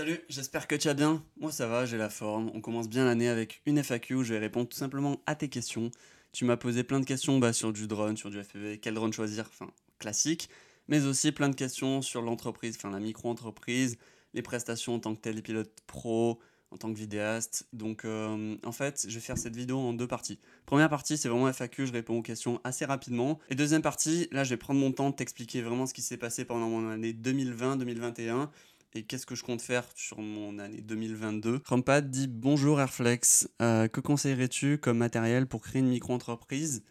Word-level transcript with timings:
Salut, 0.00 0.24
j'espère 0.30 0.66
que 0.66 0.76
tu 0.76 0.88
vas 0.88 0.94
bien. 0.94 1.22
Moi 1.36 1.52
ça 1.52 1.66
va, 1.66 1.84
j'ai 1.84 1.98
la 1.98 2.08
forme. 2.08 2.50
On 2.54 2.62
commence 2.62 2.88
bien 2.88 3.04
l'année 3.04 3.28
avec 3.28 3.60
une 3.66 3.76
FAQ. 3.76 4.24
Je 4.24 4.32
vais 4.32 4.38
répondre 4.38 4.66
tout 4.66 4.78
simplement 4.78 5.20
à 5.26 5.34
tes 5.34 5.50
questions. 5.50 5.90
Tu 6.32 6.46
m'as 6.46 6.56
posé 6.56 6.84
plein 6.84 7.00
de 7.00 7.04
questions 7.04 7.38
bah, 7.38 7.52
sur 7.52 7.70
du 7.70 7.86
drone, 7.86 8.16
sur 8.16 8.30
du 8.30 8.42
FPV, 8.42 8.78
quel 8.78 8.94
drone 8.94 9.12
choisir, 9.12 9.44
enfin 9.46 9.70
classique, 9.98 10.48
mais 10.88 11.04
aussi 11.04 11.32
plein 11.32 11.50
de 11.50 11.54
questions 11.54 12.00
sur 12.00 12.22
l'entreprise, 12.22 12.76
enfin 12.78 12.90
la 12.90 12.98
micro-entreprise, 12.98 13.98
les 14.32 14.40
prestations 14.40 14.94
en 14.94 15.00
tant 15.00 15.14
que 15.14 15.20
télépilote 15.20 15.70
pro, 15.86 16.40
en 16.70 16.78
tant 16.78 16.90
que 16.90 16.98
vidéaste. 16.98 17.68
Donc 17.74 18.06
euh, 18.06 18.56
en 18.64 18.72
fait, 18.72 19.04
je 19.06 19.14
vais 19.14 19.20
faire 19.20 19.36
cette 19.36 19.54
vidéo 19.54 19.76
en 19.76 19.92
deux 19.92 20.08
parties. 20.08 20.38
Première 20.64 20.88
partie, 20.88 21.18
c'est 21.18 21.28
vraiment 21.28 21.52
FAQ, 21.52 21.86
je 21.86 21.92
réponds 21.92 22.20
aux 22.20 22.22
questions 22.22 22.58
assez 22.64 22.86
rapidement. 22.86 23.38
Et 23.50 23.54
deuxième 23.54 23.82
partie, 23.82 24.28
là, 24.32 24.44
je 24.44 24.50
vais 24.50 24.56
prendre 24.56 24.80
mon 24.80 24.92
temps 24.92 25.10
de 25.10 25.14
t'expliquer 25.14 25.60
vraiment 25.60 25.84
ce 25.84 25.92
qui 25.92 26.00
s'est 26.00 26.16
passé 26.16 26.46
pendant 26.46 26.70
mon 26.70 26.88
année 26.88 27.12
2020-2021 27.12 28.48
et 28.94 29.04
qu'est-ce 29.04 29.26
que 29.26 29.34
je 29.34 29.44
compte 29.44 29.62
faire 29.62 29.84
sur 29.94 30.18
mon 30.18 30.58
année 30.58 30.80
2022. 30.80 31.60
Chromepad 31.60 32.10
dit 32.10 32.26
bonjour 32.26 32.80
Airflex, 32.80 33.48
euh, 33.62 33.88
que 33.88 34.00
conseillerais-tu 34.00 34.78
comme 34.78 34.98
matériel 34.98 35.46
pour 35.46 35.60
créer 35.60 35.80
une 35.80 35.88
micro-entreprise? 35.88 36.82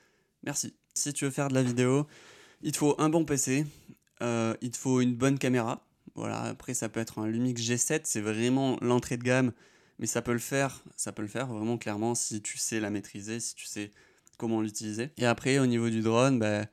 Merci. 0.44 0.76
Si 0.94 1.14
tu 1.14 1.26
veux 1.26 1.32
faire 1.32 1.50
de 1.50 1.54
la 1.54 1.64
vidéo, 1.64 2.08
il 2.62 2.72
te 2.72 2.78
faut 2.78 2.96
un 3.00 3.10
bon 3.10 3.26
PC, 3.26 3.66
euh, 4.22 4.56
il 4.62 4.72
te 4.72 4.78
faut 4.78 5.02
une 5.02 5.16
bonne 5.16 5.38
caméra. 5.38 5.86
Voilà, 6.16 6.42
après 6.44 6.74
ça 6.74 6.90
peut 6.90 7.00
être 7.00 7.20
un 7.20 7.28
Lumix 7.28 7.62
G7, 7.62 8.02
c'est 8.04 8.22
vraiment 8.22 8.78
l'entrée 8.82 9.18
de 9.18 9.24
gamme, 9.24 9.52
mais 10.00 10.08
ça 10.08 10.22
peut 10.22 10.34
le 10.34 10.40
faire, 10.40 10.84
ça 10.96 11.12
peut 11.12 11.22
le 11.22 11.28
faire 11.28 11.48
vraiment 11.48 11.78
clairement 11.78 12.16
si 12.16 12.42
tu 12.42 12.58
sais 12.58 12.80
la 12.80 12.90
maîtriser, 12.90 13.40
si 13.40 13.56
tu 13.56 13.66
sais 13.66 13.92
comment 14.38 14.62
l'utiliser. 14.62 15.12
Et 15.18 15.26
après 15.26 15.60
au 15.60 15.66
niveau 15.66 15.90
du 15.90 16.02
drone, 16.02 16.40
bah, 16.40 16.66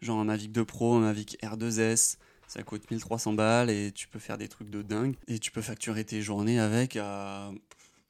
genre 0.00 0.20
un 0.20 0.24
Mavic 0.24 0.52
2 0.52 0.64
Pro, 0.64 0.94
un 0.94 1.00
Mavic 1.00 1.36
R2S, 1.42 2.16
ça 2.48 2.62
coûte 2.62 2.90
1300 2.90 3.34
balles 3.34 3.70
et 3.70 3.92
tu 3.92 4.08
peux 4.08 4.18
faire 4.18 4.38
des 4.38 4.48
trucs 4.48 4.70
de 4.70 4.82
dingue. 4.82 5.14
Et 5.28 5.38
tu 5.38 5.50
peux 5.50 5.62
facturer 5.62 6.04
tes 6.04 6.22
journées 6.22 6.58
avec, 6.58 6.96
euh, 6.96 7.50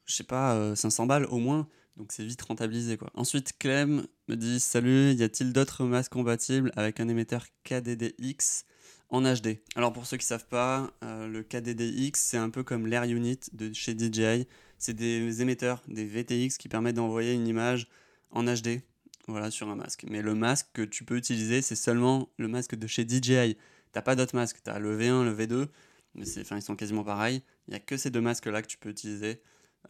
je 0.05 0.15
sais 0.15 0.23
pas, 0.23 0.75
500 0.75 1.05
balles 1.05 1.25
au 1.25 1.37
moins. 1.37 1.67
Donc 1.97 2.13
c'est 2.13 2.23
vite 2.23 2.41
rentabilisé 2.41 2.97
quoi. 2.97 3.11
Ensuite, 3.13 3.57
Clem 3.59 4.07
me 4.29 4.35
dit 4.35 4.61
Salut, 4.61 5.11
y 5.11 5.23
a-t-il 5.23 5.51
d'autres 5.51 5.83
masques 5.83 6.13
compatibles 6.13 6.71
avec 6.77 7.01
un 7.01 7.09
émetteur 7.09 7.45
KDDX 7.65 8.63
en 9.09 9.21
HD 9.21 9.59
Alors 9.75 9.91
pour 9.91 10.05
ceux 10.05 10.15
qui 10.15 10.25
savent 10.25 10.47
pas, 10.47 10.91
euh, 11.03 11.27
le 11.27 11.43
KDDX 11.43 12.17
c'est 12.17 12.37
un 12.37 12.49
peu 12.49 12.63
comme 12.63 12.87
l'Air 12.87 13.03
Unit 13.03 13.39
de 13.51 13.73
chez 13.73 13.97
DJI. 13.97 14.47
C'est 14.77 14.93
des 14.93 15.41
émetteurs, 15.41 15.83
des 15.89 16.05
VTX 16.05 16.57
qui 16.57 16.69
permettent 16.69 16.95
d'envoyer 16.95 17.33
une 17.33 17.47
image 17.47 17.87
en 18.31 18.45
HD 18.45 18.81
voilà, 19.27 19.51
sur 19.51 19.67
un 19.69 19.75
masque. 19.75 20.05
Mais 20.09 20.21
le 20.21 20.35
masque 20.35 20.67
que 20.73 20.81
tu 20.81 21.03
peux 21.03 21.17
utiliser, 21.17 21.61
c'est 21.61 21.75
seulement 21.75 22.29
le 22.37 22.47
masque 22.47 22.75
de 22.75 22.87
chez 22.87 23.05
DJI. 23.05 23.57
T'as 23.91 24.01
pas 24.01 24.15
d'autres 24.15 24.35
masques, 24.35 24.59
tu 24.63 24.69
as 24.69 24.79
le 24.79 24.97
V1, 24.97 25.23
le 25.23 25.35
V2, 25.35 25.67
mais 26.15 26.25
enfin, 26.39 26.57
ils 26.57 26.61
sont 26.61 26.75
quasiment 26.75 27.03
pareils. 27.03 27.41
Il 27.67 27.71
n'y 27.71 27.77
a 27.77 27.79
que 27.79 27.97
ces 27.97 28.09
deux 28.09 28.21
masques-là 28.21 28.61
que 28.61 28.67
tu 28.67 28.77
peux 28.77 28.89
utiliser. 28.89 29.41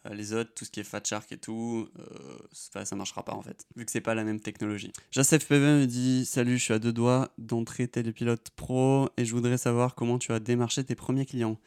Euh, 0.06 0.14
les 0.14 0.34
autres, 0.34 0.52
tout 0.54 0.66
ce 0.66 0.72
qui 0.72 0.80
est 0.80 0.84
Fat 0.84 1.02
Shark 1.04 1.32
et 1.32 1.38
tout, 1.38 1.90
euh, 2.00 2.84
ça 2.86 2.96
marchera 2.96 3.24
pas 3.24 3.34
en 3.34 3.42
fait, 3.42 3.66
vu 3.76 3.86
que 3.86 3.92
c'est 3.92 4.02
pas 4.02 4.14
la 4.16 4.24
même 4.24 4.40
technologie. 4.40 4.92
Jacef 5.12 5.48
PV 5.48 5.82
me 5.82 5.86
dit 5.86 6.26
Salut, 6.26 6.58
je 6.58 6.64
suis 6.64 6.74
à 6.74 6.80
deux 6.80 6.94
doigts 6.94 7.30
d'entrer 7.38 7.88
télépilote 7.88 8.50
pro 8.56 9.10
et 9.18 9.26
je 9.26 9.34
voudrais 9.34 9.58
savoir 9.58 9.96
comment 9.96 10.20
tu 10.20 10.32
as 10.32 10.40
démarché 10.40 10.84
tes 10.84 10.96
premiers 10.96 11.26
clients. 11.26 11.60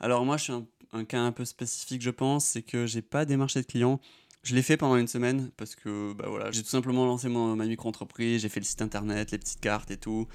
Alors, 0.00 0.24
moi, 0.24 0.36
je 0.36 0.42
suis 0.44 0.52
un, 0.92 1.04
cas 1.04 1.20
un 1.20 1.32
peu 1.32 1.44
spécifique, 1.44 2.02
je 2.02 2.10
pense, 2.10 2.44
c'est 2.44 2.62
que 2.62 2.86
j'ai 2.86 3.02
pas 3.02 3.24
démarché 3.24 3.62
de 3.62 3.66
clients. 3.66 4.00
Je 4.42 4.56
l'ai 4.56 4.62
fait 4.62 4.76
pendant 4.76 4.96
une 4.96 5.06
semaine 5.06 5.50
parce 5.56 5.76
que 5.76 6.12
bah 6.14 6.26
voilà, 6.28 6.50
j'ai 6.50 6.64
tout 6.64 6.68
simplement 6.68 7.06
lancé 7.06 7.28
mon, 7.28 7.54
ma 7.54 7.64
micro-entreprise, 7.64 8.42
j'ai 8.42 8.48
fait 8.48 8.58
le 8.58 8.66
site 8.66 8.82
internet, 8.82 9.30
les 9.30 9.38
petites 9.38 9.60
cartes 9.60 9.92
et 9.92 9.96
tout. 9.96 10.26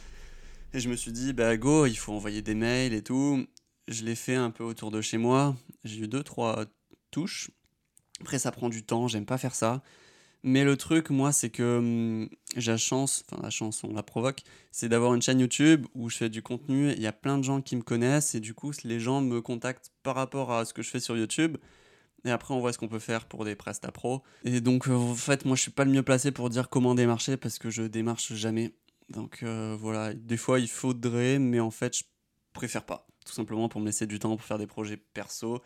Et 0.74 0.80
je 0.80 0.90
me 0.90 0.96
suis 0.96 1.12
dit, 1.12 1.34
bah 1.34 1.56
go, 1.58 1.86
il 1.86 1.96
faut 1.96 2.14
envoyer 2.14 2.42
des 2.42 2.56
mails 2.56 2.94
et 2.94 3.02
tout. 3.02 3.46
Je 3.88 4.04
l'ai 4.04 4.16
fait 4.16 4.36
un 4.36 4.52
peu 4.52 4.64
autour 4.64 4.92
de 4.92 5.02
chez 5.02 5.18
moi. 5.18 5.56
J'ai 5.84 6.02
eu 6.02 6.08
deux, 6.08 6.24
trois 6.24 6.66
touches. 7.12 7.52
Après, 8.22 8.40
ça 8.40 8.52
prend 8.52 8.70
du 8.70 8.84
temps, 8.84 9.08
j'aime 9.08 9.26
pas 9.26 9.38
faire 9.38 9.56
ça. 9.56 9.82
Mais 10.44 10.64
le 10.64 10.78
truc, 10.78 11.10
moi, 11.10 11.32
c'est 11.32 11.50
que 11.50 11.78
hum, 11.78 12.30
j'ai 12.56 12.72
la 12.72 12.78
chance, 12.78 13.24
enfin 13.30 13.42
la 13.42 13.50
chance, 13.50 13.84
on 13.84 13.94
la 13.94 14.04
provoque, 14.04 14.42
c'est 14.72 14.88
d'avoir 14.88 15.14
une 15.14 15.22
chaîne 15.22 15.40
YouTube 15.40 15.86
où 15.96 16.10
je 16.10 16.18
fais 16.18 16.30
du 16.30 16.42
contenu. 16.42 16.92
Il 16.92 17.02
y 17.02 17.08
a 17.08 17.12
plein 17.12 17.38
de 17.38 17.44
gens 17.44 17.62
qui 17.62 17.76
me 17.76 17.82
connaissent 17.82 18.36
et 18.36 18.40
du 18.40 18.54
coup, 18.54 18.72
les 18.84 19.00
gens 19.00 19.22
me 19.22 19.42
contactent 19.42 19.92
par 20.04 20.16
rapport 20.16 20.52
à 20.52 20.66
ce 20.66 20.74
que 20.74 20.82
je 20.82 20.90
fais 20.90 21.00
sur 21.00 21.18
YouTube. 21.18 21.58
Et 22.26 22.32
après, 22.32 22.54
on 22.54 22.60
voit 22.60 22.74
ce 22.74 22.78
qu'on 22.78 22.88
peut 22.88 23.00
faire 23.00 23.26
pour 23.26 23.46
des 23.46 23.56
prestats 23.56 23.92
pro. 23.92 24.22
Et 24.44 24.60
donc, 24.62 24.88
euh, 24.88 24.94
en 24.94 25.16
fait, 25.16 25.46
moi, 25.46 25.56
je 25.56 25.62
suis 25.62 25.72
pas 25.72 25.86
le 25.86 25.92
mieux 25.92 26.04
placé 26.04 26.32
pour 26.32 26.50
dire 26.50 26.70
comment 26.70 26.94
démarcher 26.94 27.38
parce 27.38 27.58
que 27.58 27.70
je 27.70 27.84
démarche 27.84 28.34
jamais. 28.34 28.74
Donc 29.10 29.40
euh, 29.44 29.78
voilà, 29.80 30.14
des 30.14 30.38
fois 30.38 30.60
il 30.60 30.68
faudrait, 30.68 31.40
mais 31.40 31.60
en 31.60 31.72
fait 31.72 31.98
je 31.98 32.04
préfère 32.54 32.86
pas. 32.86 33.08
Tout 33.26 33.34
simplement 33.34 33.70
pour 33.70 33.82
me 33.82 33.86
laisser 33.86 34.08
du 34.08 34.20
temps 34.20 34.36
pour 34.36 34.46
faire 34.46 34.58
des 34.58 34.68
projets 34.68 34.98
perso, 34.98 35.62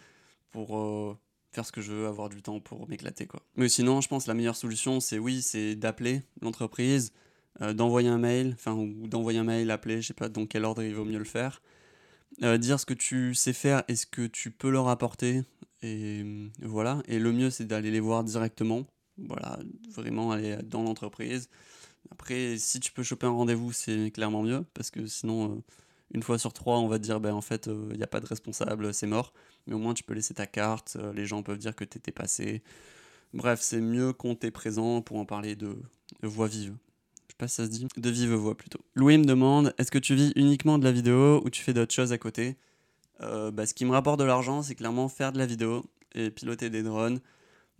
pour 0.51 0.77
euh, 0.77 1.17
faire 1.51 1.65
ce 1.65 1.71
que 1.71 1.81
je 1.81 1.91
veux, 1.91 2.07
avoir 2.07 2.29
du 2.29 2.41
temps 2.41 2.59
pour 2.59 2.87
m'éclater 2.87 3.27
quoi. 3.27 3.41
Mais 3.55 3.69
sinon, 3.69 4.01
je 4.01 4.07
pense 4.07 4.25
que 4.25 4.29
la 4.29 4.33
meilleure 4.33 4.55
solution, 4.55 4.99
c'est 4.99 5.19
oui, 5.19 5.41
c'est 5.41 5.75
d'appeler 5.75 6.21
l'entreprise, 6.41 7.13
euh, 7.61 7.73
d'envoyer 7.73 8.09
un 8.09 8.17
mail, 8.17 8.53
enfin 8.53 8.73
ou 8.73 9.07
d'envoyer 9.07 9.39
un 9.39 9.43
mail, 9.43 9.71
appeler, 9.71 10.01
je 10.01 10.07
sais 10.07 10.13
pas 10.13 10.29
dans 10.29 10.45
quel 10.45 10.65
ordre 10.65 10.83
il 10.83 10.93
vaut 10.93 11.05
mieux 11.05 11.19
le 11.19 11.25
faire, 11.25 11.61
dire 12.41 12.79
ce 12.79 12.85
que 12.85 12.93
tu 12.93 13.35
sais 13.35 13.53
faire 13.53 13.83
et 13.87 13.95
ce 13.95 14.05
que 14.05 14.25
tu 14.25 14.51
peux 14.51 14.69
leur 14.69 14.87
apporter 14.87 15.43
et 15.81 16.23
voilà. 16.61 17.01
Et 17.07 17.19
le 17.19 17.31
mieux, 17.31 17.49
c'est 17.49 17.65
d'aller 17.65 17.91
les 17.91 17.99
voir 17.99 18.23
directement. 18.23 18.85
Voilà, 19.17 19.59
vraiment 19.89 20.31
aller 20.31 20.57
dans 20.63 20.83
l'entreprise 20.83 21.49
après, 22.09 22.57
si 22.57 22.79
tu 22.79 22.91
peux 22.91 23.03
choper 23.03 23.27
un 23.27 23.31
rendez-vous, 23.31 23.71
c'est 23.71 24.11
clairement 24.11 24.41
mieux, 24.41 24.65
parce 24.73 24.89
que 24.89 25.05
sinon, 25.05 25.51
euh, 25.51 25.61
une 26.13 26.23
fois 26.23 26.39
sur 26.39 26.53
trois, 26.53 26.79
on 26.79 26.87
va 26.87 26.97
te 26.97 27.03
dire, 27.03 27.19
ben, 27.19 27.33
en 27.33 27.41
fait, 27.41 27.67
il 27.67 27.71
euh, 27.71 27.95
n'y 27.95 28.03
a 28.03 28.07
pas 28.07 28.19
de 28.19 28.25
responsable, 28.25 28.93
c'est 28.93 29.07
mort. 29.07 29.33
Mais 29.67 29.75
au 29.75 29.79
moins, 29.79 29.93
tu 29.93 30.03
peux 30.03 30.13
laisser 30.13 30.33
ta 30.33 30.47
carte, 30.47 30.97
euh, 30.99 31.13
les 31.13 31.25
gens 31.25 31.43
peuvent 31.43 31.59
dire 31.59 31.75
que 31.75 31.83
tu 31.83 31.97
étais 31.97 32.11
passé. 32.11 32.63
Bref, 33.33 33.59
c'est 33.61 33.81
mieux 33.81 34.13
qu'on 34.13 34.35
t'ait 34.35 34.51
présent 34.51 35.01
pour 35.01 35.17
en 35.17 35.25
parler 35.25 35.55
de, 35.55 35.75
voix 36.23 36.47
vive. 36.47 36.75
Je 37.27 37.33
sais 37.33 37.37
pas 37.37 37.47
si 37.47 37.55
ça 37.55 37.65
se 37.65 37.69
dit. 37.69 37.87
De 37.95 38.09
vive 38.09 38.33
voix 38.33 38.57
plutôt. 38.57 38.79
Louis 38.95 39.17
me 39.17 39.25
demande, 39.25 39.73
est-ce 39.77 39.91
que 39.91 39.99
tu 39.99 40.15
vis 40.15 40.33
uniquement 40.35 40.77
de 40.77 40.83
la 40.83 40.91
vidéo 40.91 41.41
ou 41.45 41.49
tu 41.49 41.61
fais 41.61 41.73
d'autres 41.73 41.93
choses 41.93 42.11
à 42.11 42.17
côté? 42.17 42.57
Bah, 43.19 43.67
Ce 43.67 43.75
qui 43.75 43.85
me 43.85 43.91
rapporte 43.91 44.19
de 44.19 44.25
l'argent, 44.25 44.63
c'est 44.63 44.73
clairement 44.73 45.07
faire 45.07 45.31
de 45.31 45.37
la 45.37 45.45
vidéo 45.45 45.85
et 46.15 46.31
piloter 46.31 46.71
des 46.71 46.81
drones. 46.81 47.21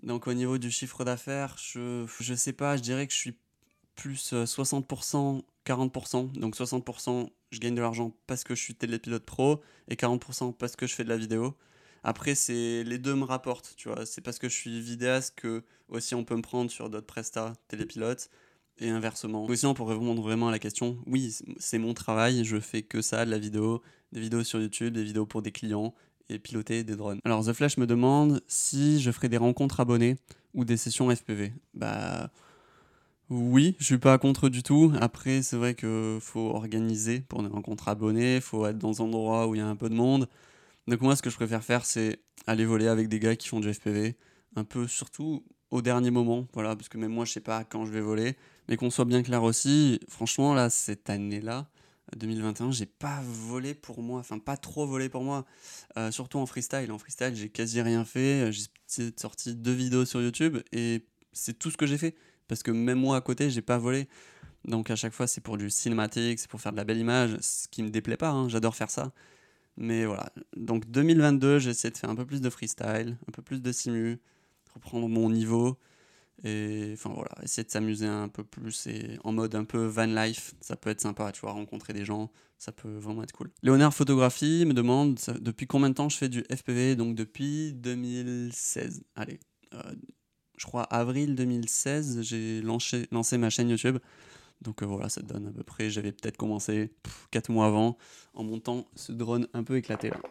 Donc 0.04 0.28
au 0.28 0.34
niveau 0.34 0.58
du 0.58 0.72
chiffre 0.72 1.04
d'affaires, 1.04 1.56
je, 1.58 2.06
je 2.20 2.34
sais 2.34 2.54
pas, 2.54 2.78
je 2.78 2.82
dirais 2.82 3.08
que 3.08 3.14
je 3.14 3.18
suis 3.18 3.36
plus 3.96 4.34
60%, 4.34 5.38
euh, 5.38 5.42
40%. 5.66 6.32
Donc 6.34 6.56
60%, 6.56 7.30
je 7.52 7.60
gagne 7.60 7.76
de 7.76 7.82
l'argent 7.82 8.16
parce 8.28 8.44
que 8.44 8.56
je 8.56 8.62
suis 8.62 8.76
télépilote 8.76 9.24
pro 9.24 9.62
et 9.90 9.96
40% 9.96 10.54
parce 10.54 10.76
que 10.76 10.88
je 10.88 10.96
fais 10.96 11.04
de 11.04 11.10
la 11.10 11.18
vidéo. 11.18 11.56
Après, 12.04 12.34
c'est 12.34 12.84
les 12.84 12.98
deux 12.98 13.16
me 13.16 13.24
rapportent, 13.24 13.74
tu 13.78 13.90
vois. 13.90 14.06
C'est 14.06 14.22
parce 14.22 14.40
que 14.40 14.50
je 14.50 14.56
suis 14.56 14.82
vidéaste 14.82 15.36
que 15.36 15.64
aussi 15.90 16.16
on 16.16 16.24
peut 16.24 16.36
me 16.36 16.42
prendre 16.42 16.72
sur 16.72 16.90
d'autres 16.90 17.06
prestats 17.06 17.54
télépilotes 17.68 18.30
et 18.80 18.90
inversement. 18.90 19.46
Aussi, 19.46 19.66
on 19.66 19.74
pour 19.74 19.90
répondre 19.90 20.22
vraiment 20.22 20.48
à 20.48 20.52
la 20.52 20.60
question, 20.60 20.98
oui, 21.06 21.36
c'est 21.58 21.78
mon 21.78 21.94
travail, 21.94 22.44
je 22.44 22.60
fais 22.60 22.82
que 22.82 23.02
ça, 23.02 23.26
de 23.26 23.32
la 23.32 23.38
vidéo, 23.38 23.82
des 24.12 24.20
vidéos 24.20 24.44
sur 24.44 24.60
YouTube, 24.60 24.94
des 24.94 25.04
vidéos 25.04 25.26
pour 25.26 25.42
des 25.42 25.52
clients 25.52 25.94
et 26.30 26.40
piloter 26.40 26.84
des 26.84 26.96
drones. 26.96 27.20
Alors 27.24 27.46
The 27.46 27.54
Flash 27.54 27.78
me 27.78 27.86
demande 27.86 28.42
si 28.48 29.02
je 29.02 29.12
ferai 29.12 29.30
des 29.30 29.38
rencontres 29.38 29.80
abonnés 29.80 30.16
ou 30.54 30.66
des 30.66 30.78
sessions 30.78 31.14
FPV. 31.14 31.54
Bah 31.74 32.32
oui, 33.32 33.78
je 33.80 33.86
suis 33.86 33.98
pas 33.98 34.18
contre 34.18 34.50
du 34.50 34.62
tout. 34.62 34.92
Après, 35.00 35.42
c'est 35.42 35.56
vrai 35.56 35.74
qu'il 35.74 36.18
faut 36.20 36.50
organiser 36.50 37.22
pour 37.22 37.42
des 37.42 37.48
rencontres 37.48 37.88
abonnés, 37.88 38.36
il 38.36 38.42
faut 38.42 38.66
être 38.68 38.78
dans 38.78 39.02
un 39.02 39.06
endroit 39.06 39.48
où 39.48 39.56
il 39.56 39.60
y 39.60 39.62
a 39.62 39.68
un 39.68 39.78
peu 39.78 39.88
de 39.88 39.96
monde. 39.96 40.28
Donc 40.88 41.00
moi, 41.00 41.16
ce 41.16 41.22
que 41.22 41.30
je 41.30 41.38
préfère 41.38 41.64
faire, 41.64 41.86
c'est 41.86 42.20
aller 42.46 42.66
voler 42.66 42.88
avec 42.88 43.08
des 43.08 43.20
gars 43.20 43.38
qui 43.38 43.48
font 43.48 43.62
du 43.62 43.74
FPV, 43.74 44.18
un 44.58 44.66
peu 44.66 44.86
surtout 44.86 45.46
au 45.70 45.82
dernier 45.82 46.12
moment, 46.12 46.46
voilà, 46.54 46.76
parce 46.76 46.90
que 46.90 46.98
même 46.98 47.14
moi, 47.14 47.24
je 47.24 47.32
sais 47.32 47.40
pas 47.40 47.64
quand 47.64 47.86
je 47.86 47.92
vais 47.92 48.02
voler, 48.02 48.36
mais 48.68 48.76
qu'on 48.76 48.90
soit 48.90 49.06
bien 49.06 49.24
clair 49.24 49.44
aussi, 49.44 50.02
franchement, 50.10 50.54
là, 50.54 50.70
cette 50.70 51.10
année-là, 51.10 51.70
2021, 52.18 52.72
j'ai 52.72 52.86
pas 52.86 53.22
volé 53.24 53.74
pour 53.74 54.02
moi, 54.02 54.20
enfin 54.20 54.40
pas 54.40 54.58
trop 54.58 54.86
volé 54.86 55.08
pour 55.08 55.24
moi, 55.24 55.46
euh, 55.98 56.12
surtout 56.12 56.40
en 56.40 56.46
freestyle. 56.46 56.92
En 56.92 56.98
freestyle, 56.98 57.34
j'ai 57.36 57.48
quasi 57.48 57.82
rien 57.82 58.04
fait, 58.04 58.52
j'ai 58.52 59.14
sorti 59.16 59.56
deux 59.56 59.72
vidéos 59.72 60.04
sur 60.04 60.22
YouTube 60.22 60.58
et 60.74 61.08
c'est 61.32 61.58
tout 61.58 61.72
ce 61.72 61.78
que 61.78 61.86
j'ai 61.86 61.98
fait 61.98 62.14
parce 62.52 62.64
que 62.64 62.72
même 62.72 63.00
moi 63.00 63.16
à 63.16 63.22
côté, 63.22 63.50
j'ai 63.50 63.62
pas 63.62 63.78
volé. 63.78 64.10
Donc 64.66 64.92
à 64.92 64.98
chaque 64.98 65.14
fois, 65.14 65.26
c'est 65.26 65.40
pour 65.40 65.56
du 65.56 65.70
cinématique, 65.70 66.38
c'est 66.38 66.50
pour 66.50 66.60
faire 66.60 66.74
de 66.74 66.78
la 66.78 66.84
belle 66.84 66.98
image, 66.98 67.38
ce 67.40 67.70
qui 67.70 67.82
me 67.82 67.90
déplaît 67.90 68.18
pas, 68.18 68.32
hein, 68.32 68.50
j'adore 68.50 68.76
faire 68.76 68.90
ça. 68.90 69.14
Mais 69.78 70.04
voilà, 70.04 70.30
donc 70.58 70.86
2022, 70.92 71.60
j'essaie 71.60 71.92
de 71.92 71.98
faire 71.98 72.10
un 72.10 72.16
peu 72.16 72.26
plus 72.26 72.42
de 72.42 72.50
freestyle, 72.50 73.18
un 73.26 73.32
peu 73.32 73.42
plus 73.42 73.62
de 73.62 73.72
simu, 73.72 74.20
reprendre 74.76 75.08
mon 75.08 75.30
niveau, 75.30 75.78
et 76.44 76.90
enfin 76.94 77.12
voilà, 77.16 77.32
essayer 77.42 77.64
de 77.64 77.72
s'amuser 77.72 78.06
un 78.08 78.28
peu 78.28 78.44
plus 78.44 78.86
et 78.88 79.18
en 79.24 79.32
mode 79.32 79.56
un 79.56 79.64
peu 79.64 79.86
van 79.86 80.08
life, 80.08 80.54
ça 80.60 80.76
peut 80.76 80.90
être 80.90 81.00
sympa, 81.00 81.32
tu 81.32 81.40
vois, 81.40 81.54
rencontrer 81.54 81.94
des 81.94 82.04
gens, 82.04 82.30
ça 82.58 82.74
peut 82.74 82.98
vraiment 82.98 83.24
être 83.24 83.32
cool. 83.32 83.50
Léonard 83.64 83.94
Photographie 83.94 84.66
me 84.66 84.74
demande 84.74 85.18
depuis 85.40 85.68
combien 85.68 85.88
de 85.90 85.96
temps 85.96 86.10
je 86.10 86.18
fais 86.18 86.28
du 86.28 86.44
FPV, 86.54 86.98
donc 86.98 87.16
depuis 87.16 87.72
2016. 87.76 89.04
Allez, 89.16 89.40
euh, 89.74 89.94
je 90.62 90.68
crois, 90.68 90.84
avril 90.84 91.34
2016, 91.34 92.22
j'ai 92.22 92.62
lancé, 92.62 93.08
ma 93.40 93.50
chaîne 93.50 93.70
YouTube. 93.70 93.98
Donc 94.62 94.84
euh, 94.84 94.86
voilà, 94.86 95.10
ça 95.10 95.24
donne 95.24 95.48
à 95.48 95.52
peu 95.52 95.64
près, 95.64 95.90
j'avais 95.90 96.12
peut-être 96.12 96.38
commencé 96.38 96.92
4 97.32 97.50
mois 97.50 97.66
avant, 97.66 97.98
en 98.36 98.44
montant 98.44 98.86
ce 98.96 99.12
drone 99.12 99.48
un 99.56 99.64
peu 99.64 99.76
éclaté 99.78 100.12
là. 100.12 100.22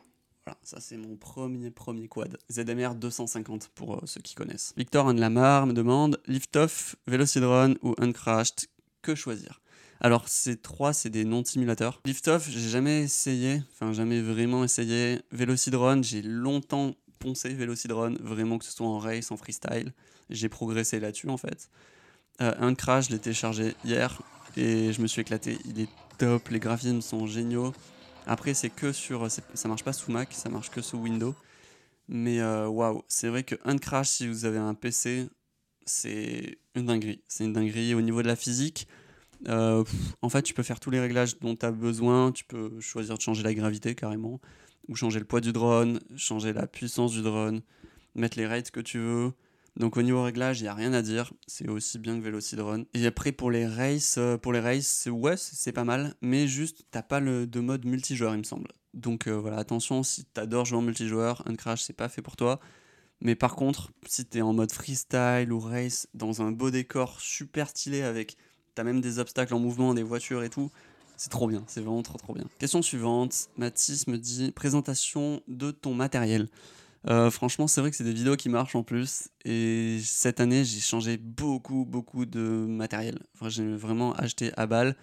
Voilà, 0.46 0.56
ça 0.62 0.78
c'est 0.78 0.96
mon 0.96 1.16
premier 1.16 1.72
premier 1.72 2.06
quad. 2.06 2.38
ZMR 2.48 2.94
250 2.94 3.70
pour 3.74 3.96
euh, 3.96 4.02
ceux 4.04 4.20
qui 4.20 4.36
connaissent. 4.36 4.72
Victor 4.76 5.08
Anne 5.08 5.18
Lamar 5.18 5.66
me 5.66 5.72
demande 5.72 6.20
Liftoff, 6.28 6.94
Velocidron 7.08 7.74
ou 7.82 7.96
Uncrashed, 7.98 8.68
que 9.02 9.16
choisir? 9.16 9.60
Alors, 10.02 10.28
ces 10.28 10.56
trois, 10.56 10.92
c'est 10.92 11.10
des 11.10 11.24
non-simulateurs. 11.24 12.00
Liftoff, 12.06 12.48
j'ai 12.48 12.68
jamais 12.68 13.02
essayé, 13.02 13.62
enfin, 13.72 13.92
jamais 13.92 14.22
vraiment 14.22 14.62
essayé. 14.62 15.20
Velocidron, 15.32 16.02
j'ai 16.02 16.22
longtemps 16.22 16.94
poncé 17.18 17.50
Velocidron, 17.50 18.16
vraiment 18.20 18.58
que 18.58 18.64
ce 18.64 18.72
soit 18.72 18.86
en 18.86 18.98
race, 18.98 19.30
en 19.30 19.36
freestyle. 19.36 19.92
J'ai 20.30 20.48
progressé 20.48 21.00
là-dessus, 21.00 21.28
en 21.28 21.36
fait. 21.36 21.70
Euh, 22.40 22.54
Uncrash, 22.58 23.08
je 23.08 23.12
l'ai 23.12 23.18
téléchargé 23.18 23.74
hier 23.84 24.22
et 24.56 24.92
je 24.92 25.02
me 25.02 25.06
suis 25.06 25.20
éclaté. 25.20 25.58
Il 25.66 25.80
est 25.80 25.88
top, 26.18 26.48
les 26.48 26.58
graphismes 26.58 27.02
sont 27.02 27.26
géniaux. 27.26 27.74
Après, 28.26 28.54
c'est 28.54 28.70
que 28.70 28.92
sur. 28.92 29.28
Ça 29.30 29.68
marche 29.68 29.84
pas 29.84 29.92
sous 29.92 30.10
Mac, 30.10 30.32
ça 30.32 30.48
marche 30.48 30.70
que 30.70 30.80
sous 30.80 30.98
Windows. 30.98 31.34
Mais 32.08 32.40
euh, 32.40 32.66
waouh, 32.66 33.04
c'est 33.08 33.28
vrai 33.28 33.44
que 33.44 33.54
Uncrash, 33.64 34.08
si 34.08 34.26
vous 34.26 34.44
avez 34.44 34.58
un 34.58 34.74
PC, 34.74 35.28
c'est 35.86 36.58
une 36.74 36.86
dinguerie. 36.86 37.22
C'est 37.28 37.44
une 37.44 37.52
dinguerie 37.52 37.94
au 37.94 38.00
niveau 38.00 38.22
de 38.22 38.26
la 38.26 38.36
physique. 38.36 38.88
Euh, 39.48 39.84
en 40.22 40.28
fait, 40.28 40.42
tu 40.42 40.54
peux 40.54 40.62
faire 40.62 40.80
tous 40.80 40.90
les 40.90 41.00
réglages 41.00 41.38
dont 41.38 41.56
tu 41.56 41.64
as 41.64 41.70
besoin. 41.70 42.32
Tu 42.32 42.44
peux 42.44 42.80
choisir 42.80 43.16
de 43.16 43.22
changer 43.22 43.42
la 43.42 43.54
gravité 43.54 43.94
carrément, 43.94 44.40
ou 44.88 44.96
changer 44.96 45.18
le 45.18 45.24
poids 45.24 45.40
du 45.40 45.52
drone, 45.52 46.00
changer 46.16 46.52
la 46.52 46.66
puissance 46.66 47.12
du 47.12 47.22
drone, 47.22 47.62
mettre 48.14 48.38
les 48.38 48.46
rates 48.46 48.70
que 48.70 48.80
tu 48.80 48.98
veux. 48.98 49.32
Donc 49.76 49.96
au 49.96 50.02
niveau 50.02 50.22
réglage, 50.22 50.60
il 50.60 50.64
n'y 50.64 50.68
a 50.68 50.74
rien 50.74 50.92
à 50.92 51.02
dire. 51.02 51.32
C'est 51.46 51.68
aussi 51.68 51.98
bien 51.98 52.18
que 52.18 52.24
Velocidrone. 52.24 52.86
Et 52.94 53.06
après 53.06 53.32
pour 53.32 53.50
les 53.50 53.66
races, 53.66 54.16
euh, 54.18 54.36
pour 54.36 54.52
les 54.52 54.60
races, 54.60 55.08
ouais, 55.10 55.36
c'est 55.36 55.72
pas 55.72 55.84
mal, 55.84 56.14
mais 56.20 56.46
juste 56.46 56.84
t'as 56.90 57.02
pas 57.02 57.20
le 57.20 57.46
de 57.46 57.60
mode 57.60 57.84
multijoueur, 57.84 58.34
il 58.34 58.38
me 58.38 58.44
semble. 58.44 58.68
Donc 58.94 59.26
euh, 59.26 59.38
voilà, 59.38 59.58
attention, 59.58 60.02
si 60.02 60.24
t'adores 60.24 60.64
jouer 60.64 60.78
en 60.78 60.82
multijoueur, 60.82 61.42
Uncrash 61.46 61.82
c'est 61.82 61.92
pas 61.92 62.08
fait 62.08 62.22
pour 62.22 62.36
toi. 62.36 62.60
Mais 63.22 63.34
par 63.34 63.54
contre, 63.54 63.92
si 64.06 64.24
t'es 64.24 64.40
en 64.40 64.54
mode 64.54 64.72
freestyle 64.72 65.52
ou 65.52 65.60
race 65.60 66.08
dans 66.14 66.42
un 66.42 66.52
beau 66.52 66.70
décor 66.70 67.20
super 67.20 67.68
stylé 67.68 68.02
avec 68.02 68.36
T'as 68.74 68.84
même 68.84 69.00
des 69.00 69.18
obstacles 69.18 69.54
en 69.54 69.58
mouvement, 69.58 69.94
des 69.94 70.02
voitures 70.02 70.42
et 70.42 70.50
tout. 70.50 70.70
C'est 71.16 71.30
trop 71.30 71.46
bien, 71.46 71.64
c'est 71.66 71.80
vraiment 71.80 72.02
trop 72.02 72.18
trop 72.18 72.32
bien. 72.32 72.44
Question 72.58 72.80
suivante, 72.80 73.50
Mathis 73.56 74.06
me 74.06 74.16
dit 74.16 74.52
présentation 74.52 75.42
de 75.48 75.70
ton 75.70 75.92
matériel. 75.92 76.48
Euh, 77.08 77.30
franchement, 77.30 77.66
c'est 77.66 77.80
vrai 77.80 77.90
que 77.90 77.96
c'est 77.96 78.04
des 78.04 78.12
vidéos 78.12 78.36
qui 78.36 78.48
marchent 78.48 78.76
en 78.76 78.82
plus. 78.82 79.28
Et 79.44 79.98
cette 80.02 80.40
année, 80.40 80.64
j'ai 80.64 80.80
changé 80.80 81.16
beaucoup, 81.16 81.84
beaucoup 81.86 82.26
de 82.26 82.40
matériel. 82.40 83.18
Enfin, 83.34 83.48
j'ai 83.48 83.74
vraiment 83.74 84.12
acheté 84.14 84.52
à 84.56 84.66
balle. 84.66 84.96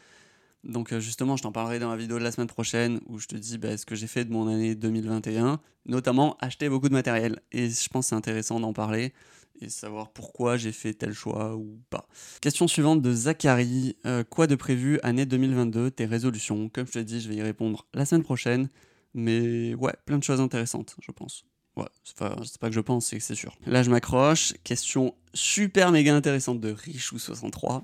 Donc, 0.64 0.92
euh, 0.92 1.00
justement, 1.00 1.38
je 1.38 1.44
t'en 1.44 1.52
parlerai 1.52 1.80
dans 1.80 1.90
la 1.90 1.98
vidéo 1.98 2.20
de 2.20 2.24
la 2.24 2.32
semaine 2.32 2.48
prochaine 2.48 3.00
où 3.08 3.20
je 3.20 3.28
te 3.28 3.36
dis 3.36 3.58
bah, 3.58 3.78
ce 3.78 3.86
que 3.86 3.96
j'ai 3.96 4.08
fait 4.08 4.26
de 4.26 4.32
mon 4.32 4.48
année 4.48 4.76
2021, 4.76 5.60
notamment 5.86 6.38
acheter 6.40 6.70
beaucoup 6.70 6.90
de 6.90 6.94
matériel. 6.94 7.40
Et 7.52 7.70
je 7.70 7.90
pense 7.90 8.06
que 8.06 8.10
c'est 8.10 8.16
intéressant 8.16 8.60
d'en 8.60 8.74
parler 8.74 9.14
et 9.62 9.70
savoir 9.70 10.12
pourquoi 10.12 10.58
j'ai 10.58 10.72
fait 10.72 10.94
tel 10.94 11.14
choix 11.14 11.56
ou 11.56 11.80
pas. 11.90 12.08
Question 12.42 12.68
suivante 12.68 13.02
de 13.02 13.12
Zachary. 13.12 13.96
Euh, 14.06 14.24
quoi 14.24 14.46
de 14.48 14.56
prévu 14.56 15.00
année 15.04 15.26
2022 15.26 15.92
Tes 15.92 16.06
résolutions? 16.06 16.70
Comme 16.70 16.86
je 16.86 16.94
te 16.94 17.00
dit, 17.00 17.22
je 17.22 17.30
vais 17.30 17.36
y 17.36 17.42
répondre 17.42 17.88
la 17.94 18.06
semaine 18.06 18.24
prochaine. 18.24 18.70
Mais 19.14 19.74
ouais, 19.76 19.94
plein 20.06 20.18
de 20.18 20.24
choses 20.24 20.42
intéressantes, 20.42 20.96
je 21.02 21.12
pense. 21.12 21.44
Ouais, 21.78 21.86
c'est 22.04 22.18
pas, 22.18 22.70
que 22.70 22.76
je 22.76 22.80
pense, 22.80 23.06
c'est 23.06 23.18
que 23.18 23.24
c'est 23.24 23.36
sûr. 23.36 23.56
Là, 23.68 23.84
je 23.84 23.92
m'accroche. 23.92 24.54
Question 24.64 25.14
super 25.34 25.92
méga 25.92 26.16
intéressante 26.16 26.60
de 26.60 26.74
Richou63, 26.74 27.84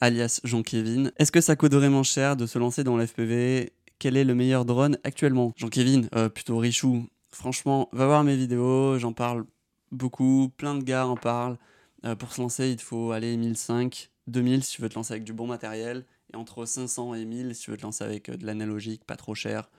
alias 0.00 0.40
Jean-Kévin. 0.44 1.10
Est-ce 1.16 1.32
que 1.32 1.40
ça 1.40 1.56
coûte 1.56 1.72
vraiment 1.72 2.02
cher 2.02 2.36
de 2.36 2.44
se 2.44 2.58
lancer 2.58 2.84
dans 2.84 2.98
l'FPV 2.98 3.72
Quel 3.98 4.18
est 4.18 4.24
le 4.24 4.34
meilleur 4.34 4.66
drone 4.66 4.98
actuellement? 5.02 5.54
Jean-Kévin, 5.56 6.08
euh, 6.14 6.28
plutôt 6.28 6.58
Richou. 6.58 7.08
Franchement, 7.30 7.88
va 7.92 8.06
voir 8.06 8.22
mes 8.22 8.36
vidéos, 8.36 8.98
j'en 8.98 9.14
parle 9.14 9.46
beaucoup, 9.92 10.50
plein 10.56 10.74
de 10.74 10.82
gars 10.82 11.06
en 11.06 11.16
parlent. 11.16 11.56
Euh, 12.04 12.16
pour 12.16 12.32
se 12.32 12.40
lancer, 12.40 12.70
il 12.70 12.76
te 12.76 12.82
faut 12.82 13.12
aller 13.12 13.36
1005, 13.36 14.10
2000 14.26 14.64
si 14.64 14.76
tu 14.76 14.82
veux 14.82 14.88
te 14.88 14.94
lancer 14.94 15.14
avec 15.14 15.24
du 15.24 15.32
bon 15.32 15.46
matériel, 15.46 16.04
et 16.32 16.36
entre 16.36 16.66
500 16.66 17.14
et 17.14 17.24
1000 17.24 17.54
si 17.54 17.62
tu 17.62 17.70
veux 17.70 17.76
te 17.76 17.82
lancer 17.82 18.04
avec 18.04 18.28
euh, 18.28 18.36
de 18.36 18.44
l'analogique, 18.44 19.04
pas 19.04 19.16
trop 19.16 19.34
cher, 19.34 19.70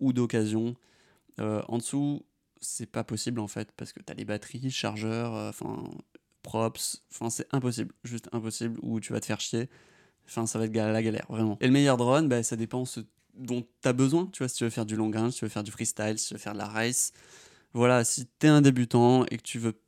ou 0.00 0.12
d'occasion. 0.12 0.76
Euh, 1.40 1.60
en 1.68 1.78
dessous, 1.78 2.22
c'est 2.60 2.90
pas 2.90 3.04
possible 3.04 3.40
en 3.40 3.48
fait, 3.48 3.70
parce 3.76 3.92
que 3.92 4.00
tu 4.00 4.12
as 4.12 4.14
les 4.14 4.24
batteries, 4.24 4.70
chargeurs, 4.70 5.32
enfin, 5.32 5.84
props, 6.42 7.04
enfin, 7.10 7.30
c'est 7.30 7.46
impossible, 7.52 7.92
juste 8.04 8.28
impossible, 8.32 8.78
ou 8.82 9.00
tu 9.00 9.12
vas 9.12 9.20
te 9.20 9.26
faire 9.26 9.40
chier. 9.40 9.68
Enfin, 10.26 10.46
ça 10.46 10.58
va 10.58 10.64
être 10.64 10.74
la 10.74 11.02
galère, 11.02 11.26
vraiment. 11.28 11.56
Et 11.60 11.66
le 11.66 11.72
meilleur 11.72 11.96
drone, 11.96 12.28
bah, 12.28 12.42
ça 12.42 12.56
dépend 12.56 12.84
ce 12.84 13.00
dont 13.34 13.62
tu 13.62 13.88
as 13.88 13.92
besoin, 13.92 14.26
tu 14.32 14.38
vois, 14.38 14.48
si 14.48 14.56
tu 14.56 14.64
veux 14.64 14.70
faire 14.70 14.86
du 14.86 14.96
long 14.96 15.10
range, 15.10 15.32
si 15.32 15.38
tu 15.38 15.44
veux 15.44 15.50
faire 15.50 15.62
du 15.62 15.70
freestyle, 15.70 16.18
si 16.18 16.28
tu 16.28 16.34
veux 16.34 16.40
faire 16.40 16.54
de 16.54 16.58
la 16.58 16.66
race, 16.66 17.12
voilà, 17.74 18.04
si 18.04 18.26
tu 18.38 18.46
es 18.46 18.48
un 18.48 18.62
débutant 18.62 19.24
et 19.26 19.36
que 19.36 19.42
tu 19.42 19.58
veux 19.58 19.78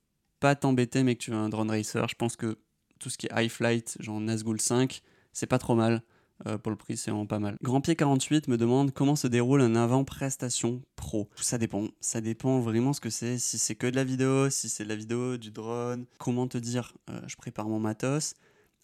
pas 0.40 0.54
t'embêter 0.54 1.02
mais 1.02 1.14
que 1.16 1.22
tu 1.22 1.30
veux 1.30 1.36
un 1.36 1.48
drone 1.48 1.70
racer, 1.70 2.06
je 2.08 2.14
pense 2.14 2.36
que 2.36 2.58
tout 3.00 3.10
ce 3.10 3.18
qui 3.18 3.26
est 3.26 3.30
high 3.34 3.50
flight, 3.50 3.96
genre 4.00 4.20
Nazgul 4.20 4.60
5, 4.60 5.02
c'est 5.32 5.46
pas 5.46 5.58
trop 5.58 5.74
mal. 5.74 6.02
Euh, 6.46 6.56
pour 6.56 6.70
le 6.70 6.76
prix, 6.76 6.96
c'est 6.96 7.10
vraiment 7.10 7.26
pas 7.26 7.38
mal. 7.38 7.56
Grand 7.62 7.80
Pied 7.80 7.96
48 7.96 8.48
me 8.48 8.56
demande 8.56 8.92
comment 8.92 9.16
se 9.16 9.26
déroule 9.26 9.60
un 9.60 9.74
avant-prestation 9.74 10.82
pro. 10.96 11.28
Ça 11.36 11.58
dépend. 11.58 11.88
Ça 12.00 12.20
dépend 12.20 12.60
vraiment 12.60 12.92
ce 12.92 13.00
que 13.00 13.10
c'est. 13.10 13.38
Si 13.38 13.58
c'est 13.58 13.74
que 13.74 13.86
de 13.86 13.96
la 13.96 14.04
vidéo, 14.04 14.48
si 14.50 14.68
c'est 14.68 14.84
de 14.84 14.88
la 14.88 14.96
vidéo, 14.96 15.36
du 15.36 15.50
drone. 15.50 16.06
Comment 16.18 16.46
te 16.46 16.58
dire? 16.58 16.94
Euh, 17.10 17.20
Je 17.26 17.36
prépare 17.36 17.68
mon 17.68 17.80
matos. 17.80 18.34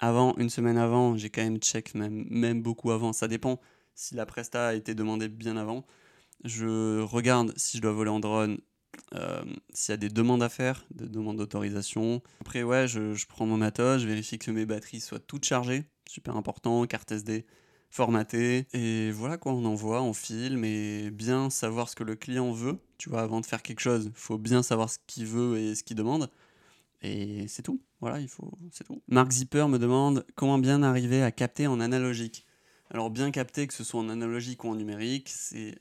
Avant, 0.00 0.34
une 0.36 0.50
semaine 0.50 0.76
avant, 0.76 1.16
j'ai 1.16 1.30
quand 1.30 1.42
même 1.42 1.58
check, 1.58 1.94
même, 1.94 2.26
même 2.28 2.62
beaucoup 2.62 2.90
avant. 2.90 3.12
Ça 3.12 3.28
dépend 3.28 3.60
si 3.94 4.14
la 4.16 4.26
presta 4.26 4.68
a 4.68 4.74
été 4.74 4.94
demandée 4.94 5.28
bien 5.28 5.56
avant. 5.56 5.86
Je 6.42 7.00
regarde 7.00 7.52
si 7.56 7.76
je 7.76 7.82
dois 7.82 7.92
voler 7.92 8.10
en 8.10 8.20
drone 8.20 8.58
euh, 9.14 9.44
s'il 9.72 9.92
y 9.92 9.94
a 9.94 9.96
des 9.96 10.08
demandes 10.08 10.42
à 10.42 10.48
faire, 10.48 10.84
des 10.90 11.06
demandes 11.06 11.36
d'autorisation. 11.36 12.22
Après, 12.40 12.62
ouais, 12.62 12.88
je, 12.88 13.26
prends 13.26 13.46
mon 13.46 13.56
matos, 13.56 14.02
je 14.02 14.06
vérifie 14.06 14.38
que 14.38 14.50
mes 14.50 14.66
batteries 14.66 15.00
soient 15.00 15.20
toutes 15.20 15.44
chargées, 15.44 15.84
super 16.08 16.36
important, 16.36 16.86
carte 16.86 17.12
SD 17.12 17.44
formatée. 17.90 18.66
Et 18.72 19.10
voilà 19.12 19.38
quoi, 19.38 19.52
on 19.52 19.64
envoie, 19.64 20.02
on 20.02 20.12
filme 20.12 20.64
et 20.64 21.10
bien 21.10 21.50
savoir 21.50 21.88
ce 21.88 21.96
que 21.96 22.04
le 22.04 22.16
client 22.16 22.52
veut. 22.52 22.78
Tu 22.98 23.08
vois, 23.08 23.22
avant 23.22 23.40
de 23.40 23.46
faire 23.46 23.62
quelque 23.62 23.80
chose, 23.80 24.06
il 24.06 24.12
faut 24.14 24.38
bien 24.38 24.62
savoir 24.62 24.90
ce 24.90 24.98
qu'il 25.06 25.26
veut 25.26 25.58
et 25.58 25.74
ce 25.74 25.82
qu'il 25.84 25.96
demande. 25.96 26.30
Et 27.02 27.46
c'est 27.48 27.62
tout. 27.62 27.80
Voilà, 28.00 28.20
il 28.20 28.28
faut, 28.28 28.50
c'est 28.72 28.84
tout. 28.84 29.02
Mark 29.08 29.30
Zipper 29.30 29.66
me 29.68 29.78
demande 29.78 30.26
comment 30.34 30.58
bien 30.58 30.82
arriver 30.82 31.22
à 31.22 31.30
capter 31.30 31.66
en 31.66 31.80
analogique? 31.80 32.46
Alors 32.90 33.10
bien 33.10 33.30
capter, 33.30 33.66
que 33.66 33.74
ce 33.74 33.84
soit 33.84 34.00
en 34.00 34.08
analogique 34.08 34.64
ou 34.64 34.68
en 34.68 34.74
numérique, 34.74 35.28
c'est 35.28 35.74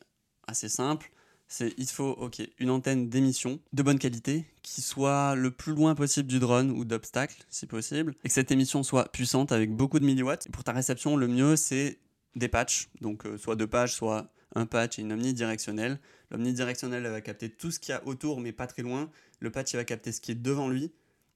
assez 0.48 0.70
simple 0.70 1.12
c'est 1.48 1.74
il 1.78 1.88
faut 1.88 2.12
ok 2.12 2.42
une 2.60 2.70
antenne 2.70 3.10
d'émission 3.10 3.60
de 3.74 3.84
bonne 3.84 4.00
qualité 4.00 4.46
qui 4.62 4.82
soit 4.82 5.36
le 5.36 5.52
plus 5.52 5.74
loin 5.74 5.96
possible 5.96 6.28
du 6.28 6.40
drone 6.40 6.72
ou 6.72 6.86
d'obstacle 6.86 7.36
si 7.50 7.68
possible 7.68 8.16
et 8.24 8.28
que 8.28 8.34
cette 8.34 8.52
émission 8.52 8.84
soit 8.84 9.12
puissante 9.12 9.52
avec 9.52 9.76
beaucoup 9.76 10.00
de 10.00 10.06
milliwatts. 10.06 10.50
pour 10.52 10.64
ta 10.64 10.72
réception, 10.72 11.16
le 11.16 11.28
mieux 11.28 11.56
c'est 11.56 12.00
des 12.36 12.48
patchs, 12.48 12.90
donc 13.02 13.26
euh, 13.26 13.38
soit 13.38 13.56
deux 13.56 13.68
pages, 13.68 13.94
soit 13.94 14.32
un 14.56 14.66
patch 14.66 14.98
et 14.98 15.02
une 15.02 15.12
omnidirectionnelle. 15.12 16.00
L'omnidirectionnelle 16.32 17.04
va 17.04 17.22
capter 17.22 17.50
tout 17.50 17.72
ce 17.72 17.80
qu'il 17.80 17.92
y 17.92 17.96
a 17.96 18.06
autour 18.08 18.40
mais 18.40 18.52
pas 18.52 18.68
très 18.68 18.82
loin. 18.82 19.10
Le 19.40 19.52
patch 19.52 19.74
il 19.74 19.78
va 19.78 19.84
capter 19.84 20.12
ce 20.12 20.22
qui 20.22 20.32
est 20.32 20.36
devant 20.36 20.70
lui 20.70 20.92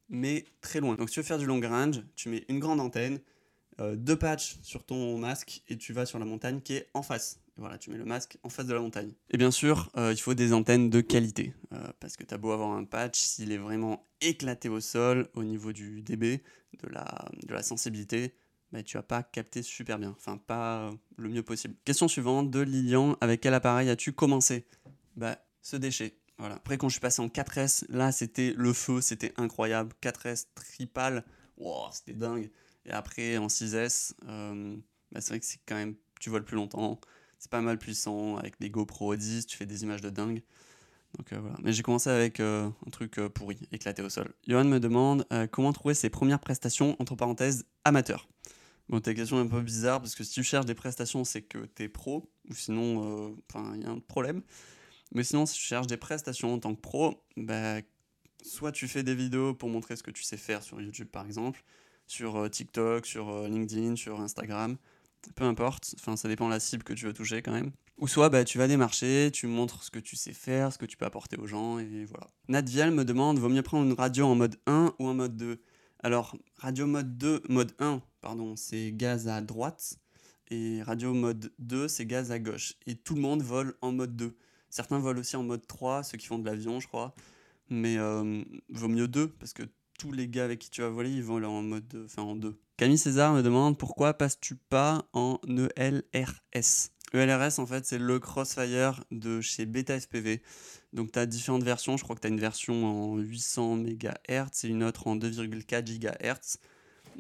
mais 0.10 0.46
très 0.62 0.80
loin. 0.80 0.96
Donc 0.96 1.10
si 1.10 1.16
tu 1.16 1.20
veux 1.20 1.26
faire 1.26 1.38
du 1.38 1.46
long 1.46 1.60
range, 1.62 2.02
tu 2.16 2.30
mets 2.30 2.46
une 2.48 2.60
grande 2.60 2.80
antenne, 2.80 3.20
euh, 3.80 3.96
deux 3.96 4.16
patchs 4.16 4.58
sur 4.64 4.84
ton 4.84 5.18
masque 5.18 5.62
et 5.68 5.78
tu 5.78 5.94
vas 5.94 6.06
sur 6.06 6.18
la 6.18 6.26
montagne 6.26 6.62
qui 6.62 6.74
est 6.74 6.90
en 6.94 7.04
face 7.04 7.40
voilà, 7.58 7.78
tu 7.78 7.90
mets 7.90 7.98
le 7.98 8.06
masque 8.06 8.38
en 8.44 8.50
face 8.50 8.66
de 8.66 8.74
la 8.74 8.80
montagne. 8.80 9.12
Et 9.32 9.38
bien 9.38 9.52
sûr, 9.52 9.90
euh, 9.98 10.14
il 10.14 10.20
faut 10.20 10.34
des 10.34 10.54
antennes 10.54 10.90
de 10.90 11.02
qualité. 11.02 11.54
Euh, 11.74 11.88
parce 12.00 12.16
que 12.16 12.24
tu 12.24 12.34
as 12.34 12.38
beau 12.38 12.52
avoir 12.52 12.72
un 12.72 12.84
patch, 12.84 13.20
s'il 13.20 13.52
est 13.52 13.58
vraiment 13.58 14.08
éclaté 14.22 14.70
au 14.70 14.80
sol, 14.80 15.28
au 15.34 15.44
niveau 15.44 15.72
du 15.72 16.02
dB, 16.02 16.42
de 16.84 16.90
la, 16.90 17.30
de 17.48 17.54
la 17.54 17.64
sensibilité, 17.64 18.36
bah, 18.72 18.84
tu 18.84 18.98
vas 18.98 19.04
pas 19.04 19.24
capter 19.24 19.64
super 19.64 19.98
bien. 19.98 20.14
Enfin, 20.18 20.38
pas 20.38 20.92
le 21.18 21.30
mieux 21.30 21.44
possible. 21.44 21.76
Question 21.86 22.08
suivante 22.08 22.52
de 22.52 22.60
Lilian 22.60 23.18
avec 23.22 23.42
quel 23.42 23.54
appareil 23.54 23.90
as-tu 23.90 24.14
commencé? 24.14 24.66
Bah, 25.16 25.38
ce 25.62 25.78
déchet. 25.78 26.18
Voilà. 26.38 26.56
Après, 26.56 26.78
quand 26.78 26.90
je 26.90 26.94
suis 26.94 27.02
passé 27.02 27.22
en 27.22 27.28
4S, 27.28 27.86
là, 27.90 28.12
c'était 28.12 28.54
le 28.56 28.74
feu, 28.74 29.02
c'était 29.02 29.34
incroyable. 29.38 29.94
4S 30.02 30.46
tripal, 30.54 31.24
wow, 31.58 31.88
c'était 31.92 32.14
dingue. 32.14 32.52
Et 32.86 32.92
après, 32.92 33.38
en 33.38 33.48
6S, 33.48 34.14
euh, 34.28 34.76
bah, 35.12 35.22
c'est 35.22 35.30
vrai 35.30 35.40
que 35.40 35.46
c'est 35.46 35.60
quand 35.66 35.76
même, 35.76 35.96
tu 36.20 36.30
vois 36.30 36.40
le 36.40 36.46
plus 36.46 36.56
longtemps 36.56 37.00
c'est 37.40 37.52
pas 37.52 37.62
mal 37.62 37.78
puissant. 37.78 38.38
Avec 38.38 38.60
des 38.60 38.70
GoPro 38.70 39.16
10, 39.16 39.46
tu 39.46 39.58
fais 39.58 39.66
des 39.66 39.84
images 39.84 40.02
de 40.02 40.10
dingue. 40.10 40.42
Donc 41.18 41.34
euh, 41.34 41.40
voilà. 41.40 41.56
Mais 41.62 41.74
j'ai 41.74 41.84
commencé 41.84 42.10
avec 42.10 42.40
euh, 42.40 42.70
un 42.86 42.90
truc 42.90 43.18
euh, 43.18 43.30
pourri, 43.30 43.58
éclaté 43.72 44.02
au 44.02 44.10
sol. 44.10 44.34
Johan 44.48 44.66
me 44.66 44.80
demande 44.80 45.26
comment 45.52 45.74
trouver 45.74 45.94
ses 45.94 46.10
premières 46.10 46.40
prestations, 46.40 46.96
entre 47.00 47.16
parenthèses, 47.16 47.66
amateurs? 47.86 48.28
Bon, 48.90 49.02
ta 49.02 49.14
question 49.14 49.38
est 49.40 49.42
un 49.42 49.48
peu 49.48 49.62
bizarre 49.62 50.00
parce 50.00 50.16
que 50.16 50.24
si 50.24 50.32
tu 50.32 50.44
cherches 50.44 50.66
des 50.66 50.76
prestations, 50.76 51.26
c'est 51.26 51.42
que 51.42 51.66
t'es 51.66 51.90
pro, 51.90 52.30
ou 52.50 52.54
sinon, 52.54 53.36
enfin, 53.50 53.74
il 53.76 53.82
y 53.82 53.86
a 53.86 53.90
un 53.90 54.00
problème. 54.00 54.42
Mais 55.14 55.24
sinon, 55.24 55.46
si 55.46 55.56
tu 55.56 55.62
cherches 55.62 55.88
des 55.88 55.98
prestations 55.98 56.54
en 56.54 56.60
tant 56.60 56.74
que 56.74 56.80
pro, 56.80 57.22
bah, 57.36 57.82
soit 58.44 58.72
tu 58.72 58.88
fais 58.88 59.04
des 59.04 59.16
vidéos 59.16 59.54
pour 59.54 59.68
montrer 59.68 59.98
ce 59.98 60.04
que 60.04 60.12
tu 60.12 60.24
sais 60.24 60.38
faire 60.38 60.64
sur 60.64 60.80
YouTube 60.80 61.10
par 61.12 61.26
exemple, 61.26 61.66
sur 62.06 62.50
TikTok, 62.50 63.06
sur 63.06 63.48
LinkedIn, 63.50 63.98
sur 63.98 64.22
Instagram, 64.22 64.78
peu 65.36 65.44
importe, 65.44 65.96
enfin 66.00 66.16
ça 66.16 66.28
dépend 66.28 66.48
de 66.48 66.54
la 66.54 66.60
cible 66.60 66.84
que 66.84 66.94
tu 66.94 67.06
veux 67.06 67.14
toucher 67.14 67.42
quand 67.42 67.52
même. 67.52 67.72
Ou 67.98 68.08
soit 68.08 68.30
bah, 68.30 68.44
tu 68.44 68.58
vas 68.58 68.68
démarcher, 68.68 69.32
tu 69.34 69.48
montres 69.48 69.84
ce 69.84 69.90
que 69.90 70.00
tu 70.00 70.16
sais 70.16 70.34
faire, 70.34 70.72
ce 70.72 70.78
que 70.78 70.86
tu 70.86 70.98
peux 70.98 71.06
apporter 71.06 71.38
aux 71.38 71.48
gens, 71.48 71.80
et 71.80 72.06
voilà. 72.06 72.28
Nadvial 72.48 72.92
me 72.92 73.04
demande, 73.04 73.40
vaut 73.40 73.50
mieux 73.50 73.64
prendre 73.64 73.86
une 73.86 73.94
radio 73.94 74.26
en 74.26 74.36
mode 74.36 74.56
1 74.68 74.94
ou 75.00 75.08
en 75.08 75.14
mode 75.14 75.36
2 75.36 75.60
Alors, 76.04 76.36
radio 76.58 76.86
mode 76.86 77.18
2, 77.18 77.44
mode 77.50 77.74
1, 77.80 78.02
pardon, 78.22 78.56
c'est 78.56 78.92
gaz 78.92 79.28
à 79.28 79.42
droite, 79.42 79.98
et 80.50 80.82
radio 80.84 81.14
mode 81.14 81.52
2, 81.60 81.88
c'est 81.88 82.06
gaz 82.06 82.32
à 82.32 82.40
gauche. 82.40 82.76
Et 82.86 82.96
tout 82.96 83.16
le 83.16 83.22
monde 83.22 83.42
vole 83.42 83.76
en 83.82 83.92
mode 83.92 84.16
2. 84.16 84.38
Certains 84.70 85.00
volent 85.00 85.20
aussi 85.20 85.36
en 85.36 85.44
mode 85.44 85.66
3, 85.66 86.04
ceux 86.04 86.18
qui 86.18 86.28
font 86.28 86.40
de 86.40 86.46
l'avion, 86.46 86.80
je 86.80 86.88
crois. 86.88 87.16
Mais 87.70 87.98
euh, 87.98 88.44
vaut 88.70 88.88
mieux 88.88 89.08
2, 89.08 89.28
parce 89.28 89.54
que 89.54 89.64
tous 89.98 90.12
les 90.12 90.28
gars 90.28 90.46
avec 90.46 90.60
qui 90.60 90.70
tu 90.70 90.82
vas 90.82 90.90
voler, 90.90 91.12
ils 91.12 91.24
volent 91.24 91.52
en 91.52 91.62
mode, 91.64 92.04
enfin 92.06 92.24
en 92.24 92.36
2. 92.36 92.56
Camille 92.78 92.98
César 92.98 93.34
me 93.34 93.42
demande 93.42 93.78
pourquoi 93.78 94.14
passes-tu 94.14 94.56
pas 94.56 95.08
en 95.14 95.40
ELRS 95.76 96.92
ELRS, 97.14 97.60
en 97.60 97.66
fait, 97.66 97.86
c'est 97.86 97.98
le 97.98 98.20
Crossfire 98.20 99.04
de 99.12 99.40
chez 99.42 99.66
Beta 99.66 100.00
FPV. 100.00 100.42
Donc, 100.94 101.12
tu 101.12 101.20
as 101.20 101.26
différentes 101.26 101.64
versions. 101.64 101.98
Je 101.98 102.04
crois 102.04 102.16
que 102.16 102.22
tu 102.22 102.28
as 102.28 102.30
une 102.30 102.40
version 102.40 102.86
en 102.86 103.18
800 103.18 103.78
MHz 103.78 104.66
et 104.66 104.68
une 104.68 104.84
autre 104.84 105.08
en 105.08 105.16
2,4 105.16 105.84
GHz. 105.84 106.58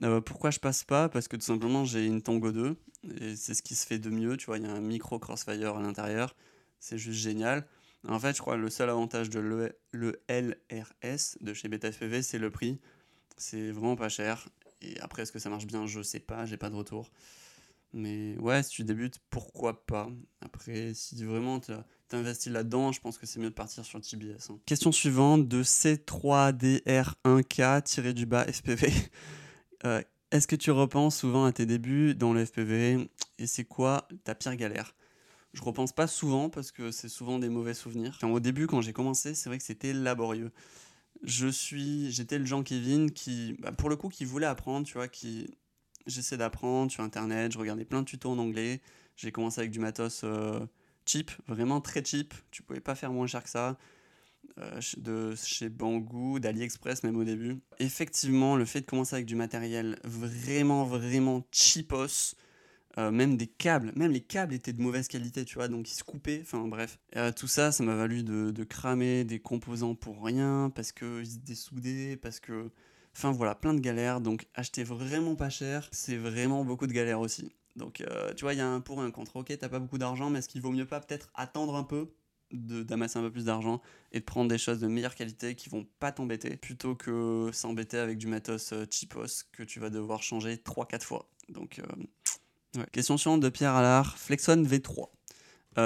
Euh, 0.03 0.21
pourquoi 0.21 0.51
je 0.51 0.59
passe 0.59 0.83
pas? 0.83 1.09
Parce 1.09 1.27
que 1.27 1.37
tout 1.37 1.45
simplement, 1.45 1.85
j'ai 1.85 2.05
une 2.05 2.21
Tango 2.21 2.51
2 2.51 2.75
et 3.21 3.35
c'est 3.35 3.53
ce 3.53 3.61
qui 3.61 3.75
se 3.75 3.85
fait 3.85 3.99
de 3.99 4.09
mieux. 4.09 4.37
Tu 4.37 4.47
vois, 4.47 4.57
il 4.57 4.65
y 4.65 4.67
a 4.67 4.71
un 4.71 4.81
micro 4.81 5.19
Crossfire 5.19 5.75
à 5.75 5.81
l'intérieur. 5.81 6.35
C'est 6.79 6.97
juste 6.97 7.19
génial. 7.19 7.65
En 8.07 8.19
fait, 8.19 8.35
je 8.35 8.41
crois 8.41 8.55
que 8.55 8.61
le 8.61 8.69
seul 8.69 8.89
avantage 8.89 9.29
de 9.29 9.39
le, 9.39 9.77
le 9.91 10.21
LRS 10.29 11.37
de 11.41 11.53
chez 11.53 11.67
Beta 11.67 11.91
FPV, 11.91 12.21
c'est 12.21 12.39
le 12.39 12.49
prix. 12.49 12.79
C'est 13.37 13.71
vraiment 13.71 13.95
pas 13.95 14.09
cher. 14.09 14.47
Et 14.81 14.99
après, 14.99 15.23
est-ce 15.23 15.31
que 15.31 15.39
ça 15.39 15.49
marche 15.49 15.65
bien? 15.65 15.87
Je 15.87 16.01
sais 16.01 16.19
pas, 16.19 16.45
j'ai 16.45 16.57
pas 16.57 16.69
de 16.69 16.75
retour. 16.75 17.11
Mais 17.93 18.35
ouais, 18.39 18.61
si 18.63 18.69
tu 18.69 18.83
débutes, 18.83 19.19
pourquoi 19.29 19.85
pas? 19.85 20.09
Après, 20.41 20.93
si 20.93 21.23
vraiment 21.23 21.59
tu 21.59 21.71
investis 22.11 22.51
là-dedans, 22.51 22.91
je 22.91 22.99
pense 23.01 23.17
que 23.17 23.25
c'est 23.25 23.39
mieux 23.39 23.49
de 23.49 23.55
partir 23.55 23.83
sur 23.85 23.99
TBS. 24.01 24.49
Hein. 24.49 24.59
Question 24.65 24.91
suivante 24.91 25.47
de 25.47 25.63
C3DR1K-du-bas 25.63 28.45
FPV. 28.51 28.91
Euh, 29.85 30.01
est-ce 30.31 30.47
que 30.47 30.55
tu 30.55 30.71
repenses 30.71 31.17
souvent 31.17 31.45
à 31.45 31.51
tes 31.51 31.67
débuts 31.67 32.15
dans 32.15 32.33
le 32.33 32.43
FPV 32.43 33.07
et 33.37 33.45
c'est 33.45 33.63
quoi 33.63 34.07
ta 34.23 34.33
pire 34.33 34.55
galère? 34.55 34.95
Je 35.57 35.63
repense 35.63 35.91
pas 35.91 36.05
souvent 36.05 36.49
parce 36.49 36.71
que 36.71 36.91
c'est 36.91 37.09
souvent 37.09 37.39
des 37.39 37.49
mauvais 37.49 37.73
souvenirs. 37.73 38.19
au 38.21 38.39
début, 38.39 38.67
quand 38.67 38.81
j'ai 38.81 38.93
commencé, 38.93 39.33
c'est 39.33 39.49
vrai 39.49 39.57
que 39.57 39.63
c'était 39.63 39.91
laborieux. 39.91 40.51
Je 41.23 41.47
suis, 41.47 42.11
j'étais 42.11 42.37
le 42.37 42.45
Jean 42.45 42.61
Kevin 42.61 43.09
qui, 43.09 43.55
bah, 43.57 43.71
pour 43.71 43.89
le 43.89 43.95
coup, 43.95 44.07
qui 44.07 44.23
voulait 44.23 44.45
apprendre, 44.45 44.85
tu 44.85 44.93
vois, 44.93 45.07
qui 45.07 45.49
j'essaie 46.05 46.37
d'apprendre 46.37 46.91
sur 46.91 47.01
internet, 47.03 47.51
je 47.51 47.57
regardais 47.57 47.85
plein 47.85 48.01
de 48.01 48.05
tutos 48.05 48.29
en 48.29 48.37
anglais. 48.37 48.81
J'ai 49.15 49.31
commencé 49.31 49.59
avec 49.59 49.71
du 49.71 49.79
matos 49.79 50.21
euh, 50.23 50.59
cheap, 51.07 51.31
vraiment 51.47 51.81
très 51.81 52.05
cheap. 52.05 52.35
Tu 52.51 52.61
pouvais 52.61 52.79
pas 52.79 52.93
faire 52.93 53.11
moins 53.11 53.25
cher 53.25 53.43
que 53.43 53.49
ça. 53.49 53.79
Euh, 54.59 54.79
de 54.97 55.33
chez 55.35 55.69
Banggood, 55.69 56.43
d'AliExpress 56.43 57.01
même 57.01 57.17
au 57.17 57.23
début. 57.23 57.57
Effectivement, 57.79 58.55
le 58.55 58.65
fait 58.65 58.81
de 58.81 58.85
commencer 58.85 59.15
avec 59.15 59.25
du 59.25 59.35
matériel 59.35 59.99
vraiment, 60.03 60.85
vraiment 60.85 61.43
cheapos, 61.51 62.35
euh, 62.97 63.11
même 63.11 63.37
des 63.37 63.47
câbles, 63.47 63.91
même 63.95 64.11
les 64.11 64.21
câbles 64.21 64.53
étaient 64.53 64.73
de 64.73 64.81
mauvaise 64.81 65.07
qualité, 65.07 65.45
tu 65.45 65.55
vois, 65.55 65.67
donc 65.67 65.89
ils 65.89 65.95
se 65.95 66.03
coupaient, 66.03 66.39
enfin 66.41 66.67
bref. 66.67 66.99
tout 67.35 67.47
ça, 67.47 67.71
ça 67.71 67.83
m'a 67.83 67.95
valu 67.95 68.23
de, 68.23 68.63
cramer 68.63 69.23
des 69.23 69.39
composants 69.39 69.95
pour 69.95 70.23
rien, 70.23 70.71
parce 70.73 70.91
qu'ils 70.91 71.27
se 71.27 71.37
dessoudaient, 71.37 72.17
parce 72.17 72.39
que 72.39 72.71
Enfin 73.17 73.31
voilà, 73.31 73.55
plein 73.55 73.73
de 73.73 73.79
galères. 73.79 74.21
Donc 74.21 74.45
acheter 74.53 74.83
vraiment 74.83 75.35
pas 75.35 75.49
cher, 75.49 75.89
c'est 75.91 76.17
vraiment 76.17 76.63
beaucoup 76.63 76.85
de 76.85 76.93
galères 76.93 77.19
aussi. 77.19 77.51
Donc 77.75 78.01
euh, 78.01 78.33
tu 78.35 78.43
vois, 78.43 78.53
il 78.53 78.57
y 78.57 78.61
a 78.61 78.67
un 78.67 78.79
pour 78.79 79.01
et 79.01 79.05
un 79.05 79.11
contre. 79.11 79.37
Ok, 79.37 79.55
t'as 79.57 79.69
pas 79.69 79.79
beaucoup 79.79 79.97
d'argent, 79.97 80.29
mais 80.29 80.39
est-ce 80.39 80.49
qu'il 80.49 80.61
vaut 80.61 80.71
mieux 80.71 80.85
pas 80.85 80.99
peut-être 80.99 81.29
attendre 81.33 81.75
un 81.75 81.83
peu 81.83 82.11
d'amasser 82.51 83.17
un 83.19 83.23
peu 83.23 83.31
plus 83.31 83.45
d'argent 83.45 83.81
et 84.13 84.19
de 84.19 84.25
prendre 84.25 84.49
des 84.49 84.57
choses 84.57 84.79
de 84.79 84.87
meilleure 84.87 85.15
qualité 85.15 85.55
qui 85.55 85.67
vont 85.67 85.85
pas 85.99 86.11
t'embêter 86.11 86.55
plutôt 86.55 86.95
que 86.95 87.49
s'embêter 87.51 87.97
avec 87.97 88.17
du 88.19 88.27
matos 88.27 88.71
euh, 88.71 88.85
cheapos 88.89 89.43
que 89.51 89.63
tu 89.63 89.79
vas 89.79 89.89
devoir 89.89 90.21
changer 90.23 90.55
3-4 90.55 91.01
fois. 91.01 91.27
Donc, 91.49 91.79
euh, 91.79 92.03
question 92.91 93.17
suivante 93.17 93.41
de 93.41 93.49
Pierre 93.49 93.75
Allard 93.75 94.17
Flexon 94.17 94.63
V3. 94.63 95.09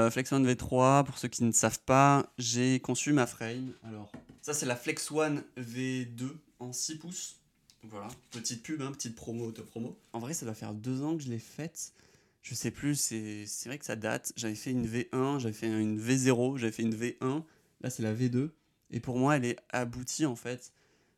Flexon 0.09 0.41
V3, 0.41 1.03
pour 1.03 1.17
ceux 1.17 1.27
qui 1.27 1.43
ne 1.43 1.51
savent 1.51 1.81
pas, 1.81 2.31
j'ai 2.37 2.79
conçu 2.79 3.11
ma 3.11 3.27
frame. 3.27 3.73
Alors, 3.83 4.09
ça 4.41 4.53
c'est 4.53 4.65
la 4.65 4.77
Flex 4.77 5.11
One 5.11 5.43
V2 5.57 6.29
en 6.59 6.71
6 6.71 6.95
pouces. 6.97 7.41
Voilà, 7.83 8.07
petite 8.29 8.63
pub, 8.63 8.81
hein, 8.81 8.91
petite 8.91 9.15
promo, 9.15 9.47
auto-promo. 9.47 9.97
En 10.13 10.19
vrai, 10.19 10.33
ça 10.33 10.45
doit 10.45 10.53
faire 10.53 10.73
deux 10.73 11.01
ans 11.01 11.17
que 11.17 11.23
je 11.23 11.29
l'ai 11.29 11.39
faite. 11.39 11.93
Je 12.41 12.55
sais 12.55 12.71
plus, 12.71 12.95
c'est 12.95 13.45
vrai 13.65 13.77
que 13.77 13.85
ça 13.85 13.95
date. 13.95 14.33
J'avais 14.35 14.55
fait 14.55 14.71
une 14.71 14.87
V1, 14.87 15.39
j'avais 15.39 15.53
fait 15.53 15.67
une 15.67 15.99
V0, 15.99 16.57
j'avais 16.57 16.71
fait 16.71 16.83
une 16.83 16.95
V1. 16.95 17.43
Là, 17.81 17.89
c'est 17.89 18.03
la 18.03 18.13
V2. 18.13 18.49
Et 18.91 18.99
pour 18.99 19.17
moi, 19.17 19.37
elle 19.37 19.45
est 19.45 19.57
aboutie 19.69 20.25
en 20.25 20.35
fait. 20.35 20.73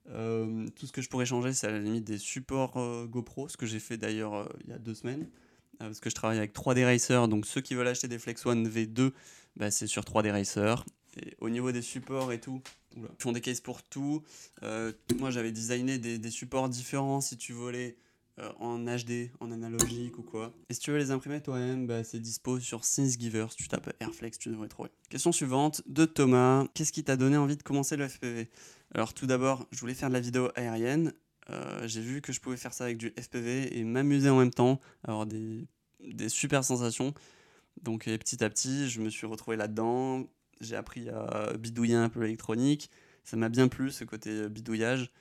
Euh, 0.09 0.67
tout 0.75 0.85
ce 0.85 0.91
que 0.91 1.01
je 1.01 1.09
pourrais 1.09 1.25
changer, 1.25 1.53
c'est 1.53 1.67
à 1.67 1.71
la 1.71 1.79
limite 1.79 2.03
des 2.03 2.17
supports 2.17 2.77
euh, 2.77 3.05
GoPro, 3.07 3.47
ce 3.47 3.55
que 3.55 3.65
j'ai 3.65 3.79
fait 3.79 3.97
d'ailleurs 3.97 4.35
euh, 4.35 4.45
il 4.65 4.69
y 4.69 4.73
a 4.73 4.77
deux 4.77 4.93
semaines. 4.93 5.27
Parce 5.79 5.99
que 5.99 6.09
je 6.09 6.15
travaille 6.15 6.37
avec 6.37 6.53
3D 6.53 6.83
Racer, 6.83 7.27
donc 7.27 7.45
ceux 7.45 7.61
qui 7.61 7.75
veulent 7.75 7.87
acheter 7.87 8.07
des 8.07 8.19
Flex 8.19 8.45
One 8.45 8.67
V2, 8.67 9.11
bah, 9.55 9.71
c'est 9.71 9.87
sur 9.87 10.03
3D 10.03 10.31
Racer. 10.31 10.85
Et 11.21 11.35
au 11.39 11.49
niveau 11.49 11.71
des 11.71 11.81
supports 11.81 12.31
et 12.31 12.39
tout, 12.39 12.61
ils 12.95 13.03
font 13.19 13.31
des 13.31 13.41
cases 13.41 13.61
pour 13.61 13.83
tout. 13.83 14.23
Euh, 14.63 14.91
moi, 15.19 15.31
j'avais 15.31 15.51
designé 15.51 15.97
des, 15.97 16.31
supports 16.31 16.69
différents 16.69 17.21
si 17.21 17.37
tu 17.37 17.53
voulais 17.53 17.97
euh, 18.39 18.51
en 18.59 18.79
HD, 18.79 19.29
en 19.39 19.51
analogique 19.51 20.17
ou 20.17 20.23
quoi. 20.23 20.53
Et 20.69 20.73
si 20.73 20.79
tu 20.79 20.91
veux 20.91 20.97
les 20.97 21.11
imprimer 21.11 21.41
toi-même, 21.41 21.85
bah, 21.85 22.03
c'est 22.03 22.19
dispo 22.19 22.59
sur 22.59 22.81
Givers. 22.83 23.53
Tu 23.55 23.67
tapes 23.67 23.93
Airflex, 23.99 24.39
tu 24.39 24.49
devrais 24.49 24.67
trouver. 24.67 24.89
Question 25.09 25.31
suivante 25.31 25.83
de 25.85 26.05
Thomas. 26.05 26.65
Qu'est-ce 26.73 26.91
qui 26.91 27.03
t'a 27.03 27.15
donné 27.15 27.37
envie 27.37 27.57
de 27.57 27.63
commencer 27.63 27.95
le 27.95 28.07
FPV 28.07 28.49
Alors, 28.95 29.13
tout 29.13 29.27
d'abord, 29.27 29.67
je 29.71 29.79
voulais 29.79 29.93
faire 29.93 30.09
de 30.09 30.13
la 30.13 30.19
vidéo 30.19 30.49
aérienne. 30.55 31.13
Euh, 31.49 31.87
j'ai 31.87 32.01
vu 32.01 32.21
que 32.21 32.31
je 32.31 32.39
pouvais 32.39 32.57
faire 32.57 32.73
ça 32.73 32.85
avec 32.85 32.97
du 32.97 33.13
FPV 33.19 33.77
et 33.77 33.83
m'amuser 33.83 34.29
en 34.29 34.39
même 34.39 34.53
temps, 34.53 34.79
avoir 35.03 35.25
des, 35.25 35.67
super 36.27 36.63
sensations. 36.63 37.13
Donc 37.81 38.05
petit 38.05 38.43
à 38.43 38.49
petit, 38.49 38.89
je 38.89 39.01
me 39.01 39.09
suis 39.09 39.25
retrouvé 39.25 39.57
là-dedans 39.57 40.27
j'ai 40.63 40.75
appris 40.75 41.09
à 41.09 41.53
bidouiller 41.57 41.95
un 41.95 42.09
peu 42.09 42.21
l'électronique. 42.21 42.89
Ça 43.23 43.37
m'a 43.37 43.49
bien 43.49 43.67
plu 43.67 43.91
ce 43.91 44.03
côté 44.03 44.29
euh, 44.29 44.49
bidouillage. 44.49 45.11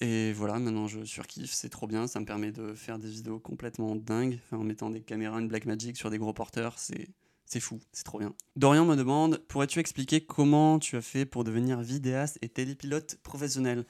Et 0.00 0.32
voilà, 0.32 0.58
maintenant 0.58 0.86
je 0.86 1.04
surkiffe, 1.04 1.52
c'est 1.52 1.68
trop 1.68 1.86
bien. 1.86 2.06
Ça 2.06 2.20
me 2.20 2.24
permet 2.24 2.52
de 2.52 2.74
faire 2.74 2.98
des 2.98 3.08
vidéos 3.08 3.38
complètement 3.38 3.96
dingues. 3.96 4.38
en 4.52 4.58
mettant 4.58 4.90
des 4.90 5.00
caméras, 5.00 5.40
une 5.40 5.48
Blackmagic 5.48 5.96
sur 5.96 6.10
des 6.10 6.18
gros 6.18 6.32
porteurs, 6.32 6.78
c'est. 6.78 7.08
C'est 7.46 7.58
fou, 7.58 7.80
c'est 7.90 8.04
trop 8.04 8.20
bien. 8.20 8.32
Dorian 8.54 8.84
me 8.84 8.94
demande 8.94 9.38
Pourrais-tu 9.48 9.80
expliquer 9.80 10.20
comment 10.20 10.78
tu 10.78 10.96
as 10.96 11.00
fait 11.00 11.26
pour 11.26 11.42
devenir 11.42 11.80
vidéaste 11.80 12.38
et 12.42 12.48
télépilote 12.48 13.16
professionnel? 13.24 13.86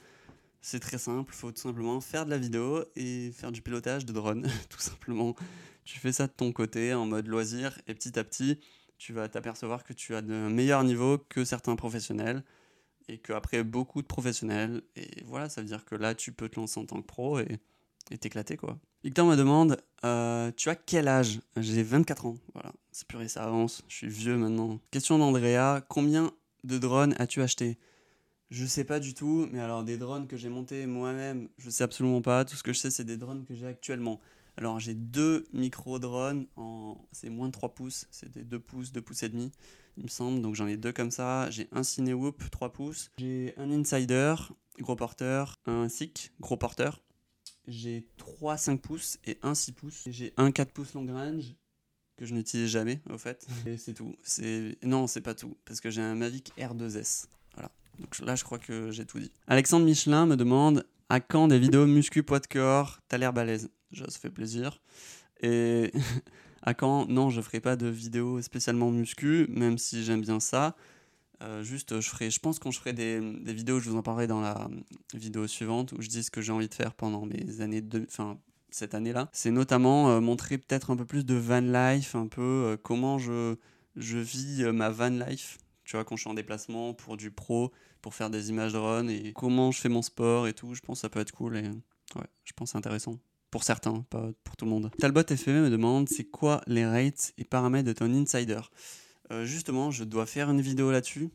C'est 0.61 0.79
très 0.79 0.99
simple, 0.99 1.31
il 1.33 1.37
faut 1.37 1.51
tout 1.51 1.61
simplement 1.61 1.99
faire 2.01 2.25
de 2.25 2.29
la 2.29 2.37
vidéo 2.37 2.83
et 2.95 3.31
faire 3.31 3.51
du 3.51 3.61
pilotage 3.61 4.05
de 4.05 4.13
drone, 4.13 4.47
tout 4.69 4.79
simplement. 4.79 5.35
Tu 5.83 5.99
fais 5.99 6.11
ça 6.11 6.27
de 6.27 6.31
ton 6.31 6.51
côté 6.51 6.93
en 6.93 7.05
mode 7.05 7.27
loisir 7.27 7.79
et 7.87 7.95
petit 7.95 8.17
à 8.19 8.23
petit, 8.23 8.59
tu 8.97 9.13
vas 9.13 9.27
t'apercevoir 9.27 9.83
que 9.83 9.93
tu 9.93 10.15
as 10.15 10.21
de 10.21 10.33
meilleur 10.33 10.83
niveau 10.83 11.17
que 11.17 11.43
certains 11.43 11.75
professionnels 11.75 12.43
et 13.07 13.17
qu'après 13.17 13.63
beaucoup 13.63 14.03
de 14.03 14.07
professionnels. 14.07 14.83
Et 14.95 15.23
voilà, 15.25 15.49
ça 15.49 15.61
veut 15.61 15.67
dire 15.67 15.83
que 15.83 15.95
là, 15.95 16.13
tu 16.13 16.31
peux 16.31 16.47
te 16.47 16.59
lancer 16.59 16.79
en 16.79 16.85
tant 16.85 17.01
que 17.01 17.07
pro 17.07 17.39
et 17.39 17.59
t'éclater 18.19 18.57
quoi. 18.57 18.77
Victor 19.03 19.25
me 19.25 19.35
demande 19.35 19.77
euh, 20.05 20.51
Tu 20.55 20.69
as 20.69 20.75
quel 20.75 21.07
âge? 21.07 21.39
J'ai 21.57 21.81
24 21.81 22.27
ans. 22.27 22.37
Voilà, 22.53 22.71
c'est 22.91 23.07
puré, 23.07 23.27
ça 23.27 23.43
avance. 23.43 23.83
Je 23.87 23.95
suis 23.95 24.07
vieux 24.07 24.37
maintenant. 24.37 24.79
Question 24.91 25.17
d'Andrea 25.17 25.81
Combien 25.89 26.31
de 26.63 26.77
drones 26.77 27.15
as-tu 27.17 27.41
acheté 27.41 27.79
Je 28.51 28.65
sais 28.65 28.83
pas 28.83 28.99
du 28.99 29.13
tout, 29.13 29.47
mais 29.51 29.59
alors 29.59 29.85
des 29.85 29.97
drones 29.97 30.27
que 30.27 30.35
j'ai 30.35 30.49
montés 30.49 30.85
moi-même, 30.85 31.47
je 31.57 31.69
sais 31.69 31.85
absolument 31.85 32.21
pas. 32.21 32.43
Tout 32.43 32.57
ce 32.57 32.63
que 32.63 32.73
je 32.73 32.79
sais, 32.79 32.91
c'est 32.91 33.05
des 33.05 33.15
drones 33.15 33.45
que 33.45 33.55
j'ai 33.55 33.65
actuellement. 33.65 34.19
Alors 34.57 34.77
j'ai 34.77 34.93
deux 34.93 35.47
micro-drones, 35.53 36.47
en... 36.57 36.97
c'est 37.13 37.29
moins 37.29 37.47
de 37.47 37.53
3 37.53 37.73
pouces, 37.73 38.07
c'est 38.11 38.29
des 38.29 38.43
2 38.43 38.59
pouces, 38.59 38.91
2 38.91 39.01
pouces 39.01 39.23
et 39.23 39.29
demi, 39.29 39.53
il 39.95 40.03
me 40.03 40.09
semble. 40.09 40.41
Donc 40.41 40.55
j'en 40.55 40.67
ai 40.67 40.75
deux 40.75 40.91
comme 40.91 41.11
ça. 41.11 41.49
J'ai 41.49 41.69
un 41.71 41.83
Cinewoop 41.83 42.49
3 42.51 42.73
pouces. 42.73 43.09
J'ai 43.17 43.53
un 43.55 43.71
Insider, 43.71 44.35
gros 44.79 44.97
porteur, 44.97 45.57
un 45.65 45.87
SICK, 45.87 46.33
gros 46.41 46.57
porteur. 46.57 47.01
J'ai 47.67 48.05
3 48.17 48.57
5 48.57 48.81
pouces 48.81 49.17
et 49.25 49.39
un 49.43 49.55
6 49.55 49.71
pouces. 49.71 50.03
J'ai 50.07 50.33
un 50.35 50.51
4 50.51 50.73
pouces 50.73 50.93
long 50.93 51.07
range 51.07 51.55
que 52.17 52.25
je 52.25 52.33
n'utilise 52.33 52.67
jamais 52.67 52.99
au 53.09 53.17
fait. 53.17 53.47
Et 53.65 53.77
c'est 53.77 53.93
tout. 53.93 54.13
C'est 54.23 54.77
non, 54.83 55.07
c'est 55.07 55.21
pas 55.21 55.35
tout 55.35 55.55
parce 55.63 55.79
que 55.79 55.89
j'ai 55.89 56.01
un 56.01 56.15
Mavic 56.15 56.51
R2S. 56.57 57.27
Donc 58.01 58.19
là, 58.19 58.35
je 58.35 58.43
crois 58.43 58.57
que 58.57 58.91
j'ai 58.91 59.05
tout 59.05 59.19
dit. 59.19 59.31
Alexandre 59.47 59.85
Michelin 59.85 60.25
me 60.25 60.35
demande 60.35 60.85
à 61.09 61.19
quand 61.19 61.47
des 61.47 61.59
vidéos 61.59 61.85
muscu 61.85 62.23
poids 62.23 62.39
de 62.39 62.47
corps 62.47 62.99
T'as 63.07 63.17
l'air 63.17 63.31
balèze? 63.31 63.69
Ça 63.95 64.09
se 64.09 64.17
fait 64.17 64.31
plaisir. 64.31 64.81
Et 65.41 65.91
à 66.63 66.73
quand? 66.73 67.05
Non, 67.07 67.29
je 67.29 67.41
ferai 67.41 67.59
pas 67.59 67.75
de 67.75 67.87
vidéo 67.87 68.41
spécialement 68.41 68.89
muscu, 68.89 69.45
même 69.49 69.77
si 69.77 70.03
j'aime 70.03 70.21
bien 70.21 70.39
ça. 70.39 70.75
Euh, 71.43 71.63
juste, 71.63 71.99
je 71.99 72.09
ferai, 72.09 72.31
je 72.31 72.39
pense 72.39 72.59
quand 72.59 72.71
je 72.71 72.79
ferai 72.79 72.93
des, 72.93 73.19
vidéos, 73.53 73.79
je 73.79 73.89
vous 73.89 73.97
en 73.97 74.03
parlerai 74.03 74.27
dans 74.27 74.41
la 74.41 74.67
vidéo 75.13 75.47
suivante, 75.47 75.91
où 75.91 76.01
je 76.01 76.07
dis 76.07 76.23
ce 76.23 76.31
que 76.31 76.41
j'ai 76.41 76.51
envie 76.51 76.69
de 76.69 76.73
faire 76.73 76.93
pendant 76.93 77.25
mes 77.25 77.61
années 77.61 77.81
de, 77.81 78.05
enfin, 78.07 78.37
cette 78.69 78.93
année-là, 78.93 79.29
c'est 79.33 79.51
notamment 79.51 80.21
montrer 80.21 80.59
peut-être 80.59 80.91
un 80.91 80.95
peu 80.95 81.05
plus 81.05 81.25
de 81.25 81.33
van 81.33 81.61
life, 81.61 82.13
un 82.13 82.27
peu 82.27 82.77
comment 82.83 83.17
je, 83.17 83.55
je 83.95 84.19
vis 84.19 84.63
ma 84.71 84.91
van 84.91 85.09
life, 85.09 85.57
tu 85.83 85.97
vois, 85.97 86.05
quand 86.05 86.15
je 86.15 86.21
suis 86.21 86.29
en 86.29 86.35
déplacement 86.35 86.93
pour 86.93 87.17
du 87.17 87.31
pro, 87.31 87.71
pour 88.01 88.13
faire 88.13 88.29
des 88.29 88.49
images 88.49 88.73
drone 88.73 89.09
et 89.09 89.33
comment 89.33 89.71
je 89.71 89.79
fais 89.79 89.89
mon 89.89 90.01
sport 90.01 90.47
et 90.47 90.53
tout. 90.53 90.73
Je 90.73 90.81
pense 90.81 90.97
que 90.97 91.01
ça 91.01 91.09
peut 91.09 91.19
être 91.19 91.31
cool 91.31 91.57
et 91.57 91.67
ouais, 92.15 92.27
je 92.43 92.53
pense 92.53 92.71
c'est 92.71 92.77
intéressant. 92.77 93.19
Pour 93.49 93.63
certains, 93.63 94.05
pas 94.09 94.29
pour 94.43 94.55
tout 94.55 94.65
le 94.65 94.71
monde. 94.71 94.91
Talbot 94.97 95.23
FPV 95.23 95.59
me 95.59 95.69
demande 95.69 96.07
c'est 96.07 96.23
quoi 96.23 96.61
les 96.67 96.85
rates 96.85 97.33
et 97.37 97.43
paramètres 97.43 97.87
de 97.87 97.93
ton 97.93 98.11
insider? 98.13 98.61
Euh, 99.31 99.45
Justement, 99.45 99.91
je 99.91 100.03
dois 100.05 100.25
faire 100.25 100.49
une 100.49 100.61
vidéo 100.61 100.89
là-dessus. 100.89 101.29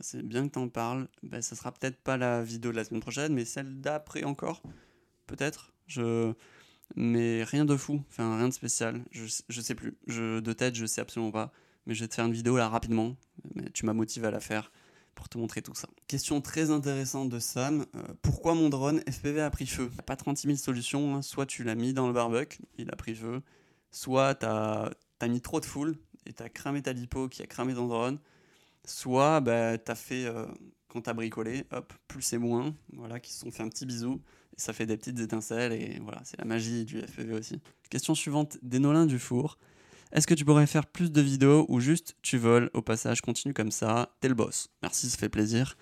C'est 0.00 0.22
bien 0.22 0.46
que 0.46 0.52
tu 0.52 0.58
en 0.58 0.68
parles. 0.68 1.08
Ben, 1.22 1.40
ça 1.40 1.56
sera 1.56 1.72
peut-être 1.72 2.02
pas 2.02 2.16
la 2.16 2.42
vidéo 2.42 2.70
de 2.72 2.76
la 2.76 2.84
semaine 2.84 3.00
prochaine, 3.00 3.32
mais 3.32 3.44
celle 3.44 3.80
d'après 3.80 4.24
encore. 4.24 4.62
Peut-être. 5.26 5.72
Je... 5.86 6.32
Mais 6.96 7.44
rien 7.44 7.64
de 7.64 7.76
fou, 7.76 8.02
enfin 8.10 8.36
rien 8.36 8.48
de 8.48 8.52
spécial. 8.52 9.02
Je, 9.10 9.24
je 9.48 9.60
sais 9.60 9.74
plus. 9.74 9.96
Je, 10.06 10.40
de 10.40 10.52
tête, 10.52 10.74
je 10.74 10.84
sais 10.84 11.00
absolument 11.00 11.32
pas. 11.32 11.52
Mais 11.86 11.94
je 11.94 12.04
vais 12.04 12.08
te 12.08 12.14
faire 12.14 12.26
une 12.26 12.32
vidéo 12.32 12.56
là 12.56 12.68
rapidement. 12.68 13.16
Mais 13.54 13.70
tu 13.70 13.86
m'as 13.86 13.92
motivé 13.94 14.26
à 14.26 14.30
la 14.30 14.40
faire 14.40 14.70
pour 15.14 15.28
te 15.28 15.38
montrer 15.38 15.62
tout 15.62 15.74
ça. 15.74 15.88
Question 16.06 16.40
très 16.40 16.70
intéressante 16.70 17.28
de 17.28 17.38
Sam. 17.38 17.86
Euh, 17.94 18.02
pourquoi 18.22 18.54
mon 18.54 18.68
drone 18.68 19.00
FPV 19.08 19.40
a 19.40 19.50
pris 19.50 19.66
feu? 19.66 19.90
Pas 20.06 20.16
36 20.16 20.46
000 20.48 20.58
solutions. 20.58 21.16
Hein. 21.16 21.22
Soit 21.22 21.46
tu 21.46 21.64
l'as 21.64 21.74
mis 21.74 21.92
dans 21.92 22.06
le 22.06 22.12
barbecue, 22.12 22.60
il 22.78 22.90
a 22.90 22.96
pris 22.96 23.14
feu. 23.14 23.42
Soit 23.90 24.34
tu 24.36 24.46
as, 24.46 24.90
mis 25.28 25.40
trop 25.40 25.60
de 25.60 25.64
foule 25.64 25.96
et 26.26 26.32
tu 26.32 26.42
as 26.42 26.48
cramé 26.48 26.82
ta 26.82 26.92
lipo 26.92 27.28
qui 27.28 27.42
a 27.42 27.46
cramé 27.46 27.74
ton 27.74 27.86
drone. 27.86 28.18
Soit 28.84 29.40
bah, 29.40 29.78
tu 29.78 29.90
as 29.90 29.94
fait, 29.94 30.26
euh, 30.26 30.46
quand 30.88 31.02
tu 31.02 31.10
as 31.10 31.14
bricolé, 31.14 31.64
hop, 31.70 31.92
plus 32.08 32.32
et 32.32 32.38
moins, 32.38 32.74
voilà, 32.92 33.20
qui 33.20 33.32
se 33.32 33.40
sont 33.40 33.50
fait 33.50 33.62
un 33.62 33.68
petit 33.68 33.86
bisou. 33.86 34.20
Et 34.56 34.60
ça 34.60 34.72
fait 34.72 34.86
des 34.86 34.96
petites 34.96 35.18
étincelles 35.18 35.72
et 35.72 35.98
voilà, 36.00 36.20
c'est 36.24 36.38
la 36.38 36.44
magie 36.44 36.84
du 36.84 37.00
FPV 37.00 37.34
aussi. 37.34 37.60
Question 37.90 38.14
suivante, 38.14 38.58
des 38.62 38.78
Nolins 38.78 39.06
du 39.06 39.18
four. 39.18 39.58
Est-ce 40.14 40.28
que 40.28 40.34
tu 40.34 40.44
pourrais 40.44 40.68
faire 40.68 40.86
plus 40.86 41.10
de 41.10 41.20
vidéos 41.20 41.66
ou 41.68 41.80
juste 41.80 42.14
tu 42.22 42.38
voles 42.38 42.70
au 42.72 42.82
passage, 42.82 43.20
continue 43.20 43.52
comme 43.52 43.72
ça, 43.72 44.14
t'es 44.20 44.28
le 44.28 44.34
boss. 44.34 44.68
Merci, 44.80 45.10
ça 45.10 45.18
fait 45.18 45.28
plaisir. 45.28 45.76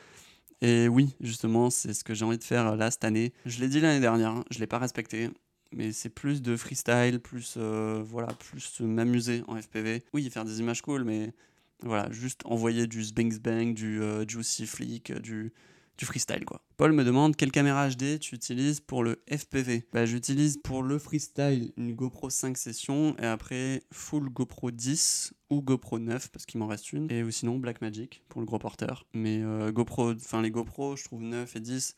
Et 0.62 0.88
oui, 0.88 1.14
justement, 1.20 1.68
c'est 1.68 1.92
ce 1.92 2.02
que 2.02 2.14
j'ai 2.14 2.24
envie 2.24 2.38
de 2.38 2.44
faire 2.44 2.74
là 2.74 2.90
cette 2.90 3.04
année. 3.04 3.34
Je 3.44 3.60
l'ai 3.60 3.68
dit 3.68 3.78
l'année 3.78 4.00
dernière, 4.00 4.42
je 4.50 4.58
l'ai 4.58 4.66
pas 4.66 4.78
respecté, 4.78 5.28
mais 5.70 5.92
c'est 5.92 6.08
plus 6.08 6.40
de 6.40 6.56
freestyle, 6.56 7.20
plus 7.20 7.56
euh, 7.58 8.02
voilà, 8.02 8.28
plus 8.28 8.80
m'amuser 8.80 9.44
en 9.48 9.60
FPV. 9.60 10.02
Oui, 10.14 10.30
faire 10.30 10.46
des 10.46 10.60
images 10.60 10.80
cool, 10.80 11.04
mais 11.04 11.34
voilà, 11.82 12.10
juste 12.10 12.40
envoyer 12.46 12.86
du 12.86 13.04
Sbang 13.04 13.38
Bang, 13.38 13.74
du 13.74 14.00
euh, 14.00 14.24
Juicy 14.26 14.66
Flick, 14.66 15.12
du 15.12 15.52
du 15.98 16.04
freestyle 16.04 16.44
quoi. 16.44 16.62
Paul 16.76 16.92
me 16.92 17.04
demande 17.04 17.36
quelle 17.36 17.52
caméra 17.52 17.88
HD 17.88 18.18
tu 18.18 18.34
utilises 18.34 18.80
pour 18.80 19.04
le 19.04 19.22
FPV. 19.30 19.86
Bah, 19.92 20.06
j'utilise 20.06 20.58
pour 20.58 20.82
le 20.82 20.98
freestyle 20.98 21.72
une 21.76 21.94
GoPro 21.94 22.30
5 22.30 22.56
sessions 22.56 23.16
et 23.18 23.26
après 23.26 23.82
full 23.92 24.28
GoPro 24.30 24.70
10 24.70 25.34
ou 25.50 25.62
GoPro 25.62 25.98
9 25.98 26.30
parce 26.30 26.46
qu'il 26.46 26.58
m'en 26.60 26.66
reste 26.66 26.92
une 26.92 27.10
et 27.10 27.22
ou 27.22 27.30
sinon 27.30 27.58
Blackmagic 27.58 28.22
pour 28.28 28.40
le 28.40 28.46
gros 28.46 28.58
porteur. 28.58 29.06
Mais 29.12 29.42
euh, 29.42 29.70
GoPro, 29.70 30.12
enfin 30.12 30.42
les 30.42 30.50
GoPro, 30.50 30.96
je 30.96 31.04
trouve 31.04 31.22
9 31.22 31.54
et 31.56 31.60
10, 31.60 31.96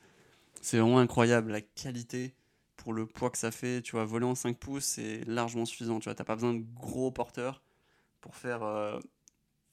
c'est 0.61 0.79
vraiment 0.79 0.99
incroyable 0.99 1.53
la 1.53 1.61
qualité 1.61 2.35
pour 2.77 2.93
le 2.93 3.07
poids 3.07 3.31
que 3.31 3.39
ça 3.39 3.51
fait. 3.51 3.83
Tu 3.83 3.93
vois, 3.93 4.05
voler 4.05 4.27
en 4.27 4.35
5 4.35 4.59
pouces, 4.59 4.85
c'est 4.85 5.25
largement 5.27 5.65
suffisant. 5.65 5.99
Tu 6.01 6.05
vois, 6.05 6.15
t'as 6.15 6.25
pas 6.25 6.35
besoin 6.35 6.55
de 6.55 6.65
gros 6.75 7.11
porteurs 7.11 7.63
pour 8.21 8.37
faire 8.37 8.63
euh, 8.63 8.99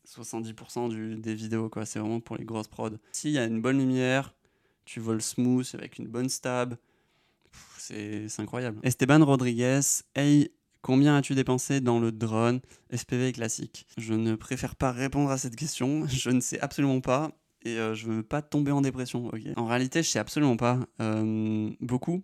70% 0.07 0.89
du, 0.89 1.15
des 1.15 1.33
vidéos, 1.33 1.69
quoi. 1.69 1.85
C'est 1.85 1.99
vraiment 1.99 2.19
pour 2.19 2.37
les 2.37 2.45
grosses 2.45 2.67
prods. 2.67 2.97
S'il 3.11 3.31
y 3.31 3.37
a 3.37 3.45
une 3.45 3.61
bonne 3.61 3.77
lumière, 3.77 4.33
tu 4.85 4.99
voles 4.99 5.21
smooth 5.21 5.69
avec 5.73 5.97
une 5.97 6.07
bonne 6.07 6.29
stab, 6.29 6.75
c'est 7.77 8.27
incroyable. 8.39 8.79
Esteban 8.83 9.23
Rodriguez, 9.25 9.81
hey, 10.15 10.51
combien 10.81 11.17
as-tu 11.17 11.35
dépensé 11.35 11.81
dans 11.81 11.99
le 11.99 12.11
drone 12.11 12.61
SPV 12.93 13.33
classique? 13.33 13.87
Je 13.97 14.13
ne 14.13 14.35
préfère 14.35 14.75
pas 14.75 14.91
répondre 14.91 15.29
à 15.29 15.37
cette 15.37 15.55
question, 15.55 16.05
je 16.07 16.29
ne 16.29 16.39
sais 16.39 16.59
absolument 16.59 17.01
pas 17.01 17.31
et 17.63 17.77
euh, 17.77 17.93
je 17.93 18.07
veux 18.07 18.23
pas 18.23 18.41
tomber 18.41 18.71
en 18.71 18.81
dépression, 18.81 19.27
ok? 19.27 19.41
En 19.55 19.65
réalité, 19.65 20.01
je 20.01 20.09
sais 20.09 20.19
absolument 20.19 20.57
pas. 20.57 20.79
Euh, 20.99 21.69
beaucoup, 21.79 22.23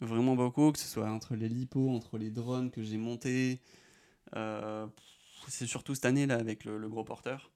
vraiment 0.00 0.36
beaucoup, 0.36 0.72
que 0.72 0.78
ce 0.78 0.86
soit 0.86 1.10
entre 1.10 1.34
les 1.34 1.48
lipos, 1.48 1.90
entre 1.90 2.18
les 2.18 2.30
drones 2.30 2.70
que 2.70 2.82
j'ai 2.82 2.98
montés. 2.98 3.60
Euh, 4.36 4.86
c'est 5.48 5.66
surtout 5.66 5.94
cette 5.94 6.04
année 6.04 6.26
là 6.26 6.36
avec 6.36 6.64
le, 6.64 6.88
gros 6.88 7.04
porteur. 7.04 7.50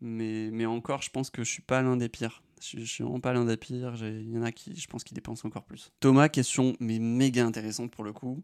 Mais, 0.00 0.50
mais 0.50 0.66
encore, 0.66 1.02
je 1.02 1.10
pense 1.10 1.30
que 1.30 1.44
je 1.44 1.50
suis 1.50 1.62
pas 1.62 1.80
l'un 1.82 1.96
des 1.96 2.08
pires. 2.08 2.42
Je, 2.60 2.80
je 2.80 2.84
suis 2.84 3.04
vraiment 3.04 3.20
pas 3.20 3.32
l'un 3.32 3.44
des 3.44 3.56
pires. 3.56 3.94
Il 4.02 4.30
y 4.30 4.38
en 4.38 4.42
a 4.42 4.52
qui, 4.52 4.74
je 4.74 4.86
pense, 4.88 5.04
qui 5.04 5.14
dépensent 5.14 5.46
encore 5.46 5.64
plus. 5.64 5.92
Thomas, 6.00 6.28
question 6.28 6.76
mais 6.80 6.98
méga 6.98 7.44
intéressante 7.44 7.92
pour 7.92 8.04
le 8.04 8.12
coup. 8.12 8.42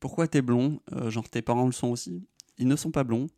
Pourquoi 0.00 0.26
t'es 0.28 0.42
blond? 0.42 0.80
Euh, 0.92 1.10
Genre 1.10 1.28
tes 1.28 1.42
parents 1.42 1.66
le 1.66 1.72
sont 1.72 1.88
aussi? 1.88 2.26
Ils 2.58 2.68
ne 2.68 2.76
sont 2.76 2.90
pas 2.90 3.04
blonds 3.04 3.28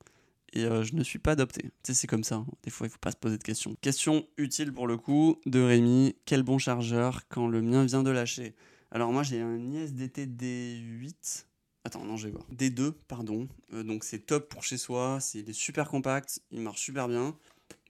et 0.55 0.65
euh, 0.65 0.83
je 0.85 0.95
ne 0.95 1.03
suis 1.03 1.19
pas 1.19 1.33
adopté. 1.33 1.63
Tu 1.63 1.71
sais, 1.83 1.95
c'est 1.95 2.07
comme 2.07 2.25
ça. 2.25 2.37
Hein. 2.37 2.47
Des 2.63 2.71
fois, 2.71 2.87
il 2.87 2.91
faut 2.91 2.99
pas 2.99 3.11
se 3.11 3.17
poser 3.17 3.37
de 3.37 3.43
questions. 3.43 3.77
Question 3.81 4.27
utile 4.39 4.73
pour 4.73 4.87
le 4.87 4.97
coup 4.97 5.41
de 5.47 5.61
Rémi. 5.61 6.15
Quel 6.25 6.43
bon 6.43 6.59
chargeur 6.59 7.27
quand 7.29 7.49
le 7.49 7.61
mien 7.61 7.85
vient 7.85 8.03
de 8.03 8.11
lâcher? 8.11 8.55
Alors 8.91 9.13
moi, 9.13 9.25
j'ai 9.25 9.41
un 9.41 9.59
ISDT 9.59 10.27
D8 10.27 11.47
Attends, 11.87 12.05
non, 12.05 12.16
je 12.16 12.29
vais 12.29 12.33
voir. 12.33 12.47
D2, 12.51 12.92
pardon. 13.09 13.47
Euh, 13.75 13.83
donc 13.83 14.05
c'est 14.05 14.20
top 14.20 14.49
pour 14.49 14.64
chez 14.64 14.79
soi, 14.79 15.18
c'est, 15.20 15.40
il 15.40 15.51
est 15.51 15.55
super 15.55 15.90
compact, 15.90 16.40
il 16.51 16.61
marche 16.61 16.81
super 16.81 17.09
bien. 17.09 17.37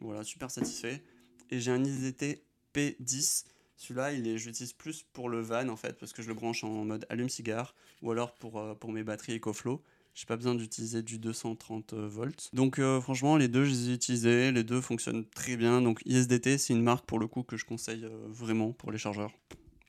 Voilà, 0.01 0.25
super 0.25 0.51
satisfait. 0.51 1.03
Et 1.51 1.61
j'ai 1.61 1.71
un 1.71 1.83
IZT 1.83 2.43
P10. 2.75 3.45
Celui-là, 3.77 4.13
il 4.13 4.27
est, 4.27 4.77
plus 4.77 5.05
pour 5.13 5.29
le 5.29 5.41
van 5.41 5.69
en 5.69 5.77
fait, 5.77 5.97
parce 5.99 6.13
que 6.13 6.23
je 6.23 6.29
le 6.29 6.35
branche 6.35 6.65
en 6.65 6.85
mode 6.85 7.07
allume-cigare, 7.09 7.75
ou 8.03 8.11
alors 8.11 8.35
pour, 8.35 8.59
euh, 8.59 8.75
pour 8.75 8.91
mes 8.91 9.05
batteries 9.05 9.37
EcoFlow. 9.37 9.81
J'ai 10.17 10.27
pas 10.27 10.37
besoin 10.37 10.55
d'utiliser 10.55 11.03
du 11.03 11.19
230 11.19 11.93
euh, 11.93 12.09
volts. 12.09 12.51
Donc 12.53 12.81
franchement, 13.01 13.37
les 13.37 13.49
deux, 13.49 13.65
je 13.65 13.71
les 13.71 13.91
ai 13.91 13.95
utilisés. 13.95 14.53
Les 14.53 14.65
deux 14.65 14.81
fonctionnent 14.81 15.25
très 15.25 15.57
bien. 15.57 15.81
Donc 15.81 16.03
ISDT, 16.05 16.59
c'est 16.59 16.73
une 16.73 16.83
marque 16.83 17.07
pour 17.07 17.21
le 17.21 17.29
coup 17.29 17.45
que 17.45 17.57
je 17.57 17.65
conseille 17.65 18.09
vraiment 18.29 18.73
pour 18.73 18.91
les 18.91 18.99
chargeurs 18.99 19.33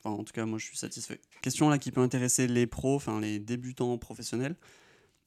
en 0.04 0.24
tout 0.24 0.32
cas, 0.32 0.44
moi, 0.46 0.58
je 0.58 0.66
suis 0.66 0.76
satisfait. 0.76 1.20
Question 1.42 1.68
là 1.68 1.78
qui 1.78 1.90
peut 1.90 2.00
intéresser 2.00 2.46
les 2.46 2.66
pros, 2.66 2.96
enfin 2.96 3.20
les 3.20 3.38
débutants 3.38 3.96
professionnels. 3.98 4.56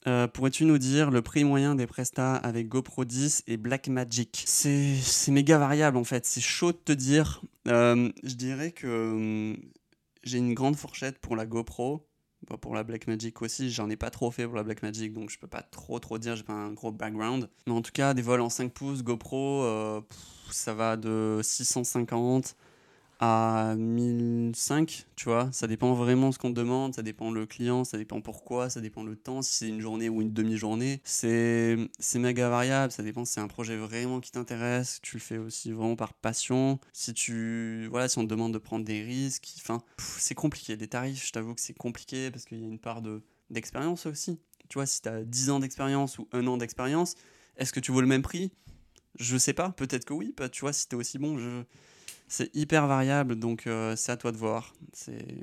Euh, 0.07 0.27
pourrais-tu 0.27 0.63
nous 0.63 0.77
dire 0.77 1.11
le 1.11 1.21
prix 1.21 1.43
moyen 1.43 1.75
des 1.75 1.85
prestats 1.85 2.35
avec 2.35 2.69
GoPro 2.69 3.03
10 3.03 3.43
et 3.47 3.57
Blackmagic 3.57 4.43
C'est 4.45 5.01
méga 5.29 5.57
variable 5.57 5.97
en 5.97 6.05
fait, 6.05 6.25
c'est 6.25 6.41
chaud 6.41 6.71
de 6.71 6.77
te 6.77 6.93
dire. 6.93 7.41
Euh, 7.67 8.09
je 8.23 8.35
dirais 8.35 8.71
que 8.71 8.87
hum, 8.87 9.57
j'ai 10.23 10.37
une 10.37 10.53
grande 10.53 10.77
fourchette 10.77 11.19
pour 11.19 11.35
la 11.35 11.45
GoPro, 11.45 12.07
pour 12.61 12.75
la 12.75 12.83
Blackmagic 12.83 13.41
aussi, 13.41 13.69
j'en 13.69 13.89
ai 13.89 13.97
pas 13.97 14.09
trop 14.09 14.31
fait 14.31 14.45
pour 14.45 14.55
la 14.55 14.63
Blackmagic 14.63 15.11
donc 15.11 15.29
je 15.29 15.37
peux 15.37 15.47
pas 15.47 15.63
trop 15.63 15.99
trop 15.99 16.17
dire, 16.17 16.37
j'ai 16.37 16.43
pas 16.43 16.53
un 16.53 16.71
gros 16.71 16.93
background. 16.93 17.49
Mais 17.67 17.73
en 17.73 17.81
tout 17.81 17.91
cas, 17.91 18.13
des 18.13 18.21
vols 18.21 18.41
en 18.41 18.49
5 18.49 18.71
pouces 18.71 19.03
GoPro, 19.03 19.63
euh, 19.63 20.01
ça 20.49 20.73
va 20.73 20.95
de 20.95 21.41
650 21.43 22.55
à 23.19 23.75
1005, 23.77 25.05
tu 25.15 25.25
vois. 25.25 25.49
Ça 25.51 25.67
dépend 25.67 25.93
vraiment 25.93 26.31
ce 26.31 26.39
qu'on 26.39 26.49
demande, 26.49 26.95
ça 26.95 27.01
dépend 27.01 27.31
le 27.31 27.45
client, 27.45 27.83
ça 27.83 27.97
dépend 27.97 28.21
pourquoi, 28.21 28.69
ça 28.69 28.79
dépend 28.79 29.03
le 29.03 29.15
temps, 29.15 29.41
si 29.41 29.57
c'est 29.57 29.67
une 29.67 29.81
journée 29.81 30.07
ou 30.09 30.21
une 30.21 30.31
demi-journée. 30.31 31.01
C'est 31.03 31.77
méga 32.15 32.49
variable, 32.49 32.91
ça 32.91 33.03
dépend 33.03 33.25
si 33.25 33.33
c'est 33.33 33.41
un 33.41 33.47
projet 33.47 33.75
vraiment 33.75 34.21
qui 34.21 34.31
t'intéresse, 34.31 34.99
tu 35.01 35.17
le 35.17 35.21
fais 35.21 35.37
aussi 35.37 35.71
vraiment 35.71 35.95
par 35.95 36.13
passion. 36.13 36.79
Si 36.93 37.13
tu 37.13 37.87
voilà, 37.91 38.07
si 38.07 38.17
on 38.17 38.23
te 38.23 38.29
demande 38.29 38.53
de 38.53 38.57
prendre 38.57 38.85
des 38.85 39.03
risques, 39.03 39.49
enfin, 39.57 39.83
c'est 39.97 40.35
compliqué. 40.35 40.75
Les 40.77 40.87
tarifs, 40.87 41.25
je 41.27 41.31
t'avoue 41.31 41.55
que 41.55 41.61
c'est 41.61 41.77
compliqué 41.77 42.31
parce 42.31 42.45
qu'il 42.45 42.59
y 42.59 42.63
a 42.63 42.67
une 42.67 42.79
part 42.79 43.01
de 43.01 43.21
d'expérience 43.49 44.05
aussi. 44.05 44.39
Tu 44.69 44.75
vois, 44.75 44.85
si 44.85 45.01
tu 45.01 45.09
as 45.09 45.23
10 45.23 45.49
ans 45.49 45.59
d'expérience 45.59 46.19
ou 46.19 46.27
un 46.31 46.45
an 46.47 46.55
d'expérience, 46.55 47.15
est-ce 47.57 47.73
que 47.73 47.79
tu 47.79 47.91
vaux 47.91 48.01
le 48.01 48.07
même 48.07 48.21
prix? 48.21 48.51
Je 49.19 49.37
sais 49.37 49.53
pas, 49.53 49.71
peut-être 49.71 50.05
que 50.05 50.13
oui, 50.13 50.33
tu 50.51 50.61
vois, 50.61 50.71
si 50.71 50.87
tu 50.87 50.95
es 50.95 50.97
aussi 50.97 51.17
bon, 51.17 51.37
je 51.37 51.63
c'est 52.29 52.55
hyper 52.55 52.85
variable, 52.87 53.37
donc 53.37 53.65
euh, 53.65 53.95
c'est 53.95 54.11
à 54.11 54.17
toi 54.17 54.31
de 54.31 54.37
voir. 54.37 54.73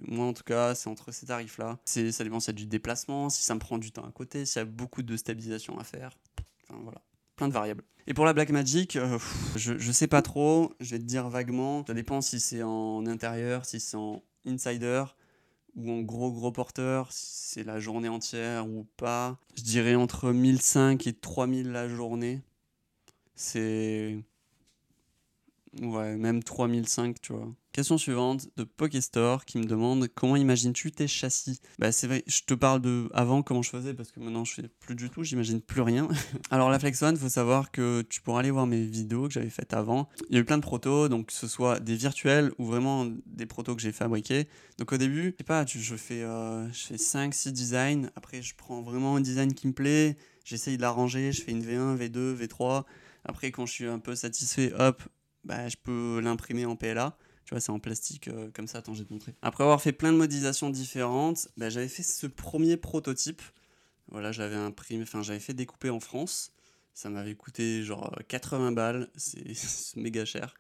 Moi, 0.07 0.25
en 0.25 0.33
tout 0.33 0.45
cas, 0.45 0.75
c'est 0.77 0.89
entre 0.89 1.13
ces 1.13 1.27
tarifs-là. 1.27 1.79
Ça 1.85 2.25
dépend 2.25 2.39
a 2.39 2.53
du 2.53 2.67
déplacement, 2.67 3.29
si 3.29 3.43
ça 3.43 3.55
me 3.55 3.61
prend 3.61 3.77
du 3.77 3.91
temps 3.91 4.07
à 4.07 4.13
côté, 4.13 4.47
s'il 4.47 4.61
y 4.61 4.63
a 4.63 4.65
beaucoup 4.65 5.03
de 5.03 5.17
stabilisation 5.17 5.79
à 5.79 5.85
faire. 5.85 6.17
Enfin, 6.63 6.81
voilà. 6.83 7.03
Plein 7.35 7.49
de 7.49 7.53
variables. 7.53 7.83
Et 8.07 8.15
pour 8.15 8.25
la 8.25 8.33
Blackmagic, 8.33 8.97
euh, 8.97 9.19
je, 9.57 9.77
je 9.77 9.93
sais 9.93 10.07
pas 10.07 10.23
trop, 10.23 10.75
je 10.81 10.93
vais 10.93 10.99
te 10.99 11.05
dire 11.05 11.29
vaguement. 11.29 11.85
Ça 11.87 11.93
dépend 11.93 12.21
si 12.21 12.39
c'est 12.39 12.63
en 12.63 13.05
intérieur, 13.05 13.65
si 13.65 13.81
c'est 13.81 13.97
en 13.97 14.23
insider 14.47 15.05
ou 15.75 15.91
en 15.91 16.01
gros 16.01 16.33
gros 16.33 16.53
porteur, 16.53 17.13
si 17.13 17.27
c'est 17.27 17.65
la 17.65 17.81
journée 17.81 18.09
entière 18.09 18.67
ou 18.69 18.87
pas. 18.97 19.39
Je 19.57 19.63
dirais 19.63 19.97
entre 19.97 20.33
1005 20.33 21.07
et 21.07 21.13
3000 21.13 21.73
la 21.73 21.89
journée. 21.89 22.43
C'est 23.35 24.17
Ouais, 25.83 26.17
même 26.17 26.43
3005, 26.43 27.21
tu 27.21 27.33
vois. 27.33 27.53
Question 27.77 27.99
suivante 27.99 28.49
de 28.57 28.65
Pokestore 28.65 29.45
qui 29.45 29.59
me 29.59 29.65
demande 29.65 30.09
comment 30.15 30.37
imagines-tu 30.37 30.93
tes 30.93 31.07
châssis? 31.07 31.61
Bah 31.79 31.93
c'est 31.93 32.07
vrai, 32.07 32.25
je 32.27 32.41
te 32.41 32.55
parle 32.55 32.81
de 32.81 33.11
avant 33.13 33.43
comment 33.43 33.61
je 33.61 33.69
faisais 33.69 33.93
parce 33.93 34.11
que 34.13 34.19
maintenant 34.19 34.47
je 34.47 34.55
fais 34.55 34.69
plus 34.81 34.95
du 34.95 35.11
tout, 35.11 35.25
j'imagine 35.25 35.61
plus 35.61 35.83
rien. 35.83 36.09
Alors 36.51 36.71
la 36.71 36.79
Flex 36.79 37.03
One, 37.03 37.19
faut 37.19 37.29
savoir 37.29 37.71
que 37.71 38.01
tu 38.09 38.23
pourras 38.23 38.41
aller 38.41 38.51
voir 38.51 38.67
mes 38.67 38.87
vidéos 38.87 39.29
que 39.29 39.35
j'avais 39.35 39.51
faites 39.51 39.75
avant. 39.75 40.09
Il 40.31 40.37
y 40.37 40.39
a 40.39 40.41
eu 40.41 40.45
plein 40.47 40.57
de 40.57 40.63
protos, 40.63 41.11
donc 41.11 41.27
que 41.27 41.35
ce 41.35 41.47
soit 41.47 41.79
des 41.79 41.97
virtuels 41.97 42.51
ou 42.57 42.65
vraiment 42.65 43.07
des 43.27 43.45
protos 43.45 43.77
que 43.77 43.83
j'ai 43.83 43.93
fabriqués. 43.93 44.49
Donc 44.79 44.93
au 44.93 44.97
début, 44.97 45.33
je 45.33 45.37
sais 45.37 45.45
pas, 45.45 45.67
je 45.67 45.97
fais, 45.97 46.23
euh, 46.23 46.73
je 46.73 46.87
fais 46.87 46.99
5 46.99 47.35
6 47.35 47.53
designs, 47.53 48.09
après 48.17 48.41
je 48.41 48.55
prends 48.57 48.81
vraiment 48.81 49.17
un 49.17 49.21
design 49.21 49.53
qui 49.53 49.67
me 49.67 49.75
plaît, 49.75 50.17
j'essaye 50.47 50.79
de 50.79 50.83
l'arranger, 50.83 51.31
je 51.31 51.43
fais 51.43 51.53
une 51.53 51.63
V1, 51.63 51.99
V2, 51.99 52.37
V3. 52.37 52.85
Après 53.27 53.51
quand 53.51 53.67
je 53.67 53.73
suis 53.73 53.87
un 53.87 53.99
peu 53.99 54.15
satisfait, 54.15 54.73
hop, 54.79 55.03
bah, 55.47 55.69
je 55.69 55.77
peux 55.83 56.21
l'imprimer 56.21 56.67
en 56.67 56.77
PLA. 56.77 57.17
Tu 57.45 57.55
vois, 57.55 57.61
c'est 57.61 57.71
en 57.71 57.79
plastique 57.79 58.29
euh, 58.29 58.51
comme 58.53 58.67
ça, 58.67 58.79
attends, 58.79 58.95
je 58.95 59.05
vais 59.05 59.09
montrer. 59.11 59.33
Après 59.41 59.63
avoir 59.63 59.81
fait 59.81 59.93
plein 59.93 60.13
de 60.13 60.19
modélisations 60.19 60.69
différentes, 60.69 61.49
bah, 61.57 61.71
j'avais 61.71 61.89
fait 61.89 62.03
ce 62.03 62.27
premier 62.27 62.77
prototype. 62.77 63.41
Voilà, 64.09 64.33
j'avais 64.33 64.57
imprimé, 64.57 65.03
enfin, 65.03 65.23
j'avais 65.23 65.41
fait 65.41 65.55
découper 65.55 65.91
en 65.91 66.01
France. 66.01 66.53
Ça 66.93 67.09
m'avait 67.09 67.35
coûté 67.35 67.83
genre 67.83 68.19
80 68.29 68.73
balles, 68.73 69.09
c'est 69.17 69.97
méga 69.97 70.25
cher 70.25 70.55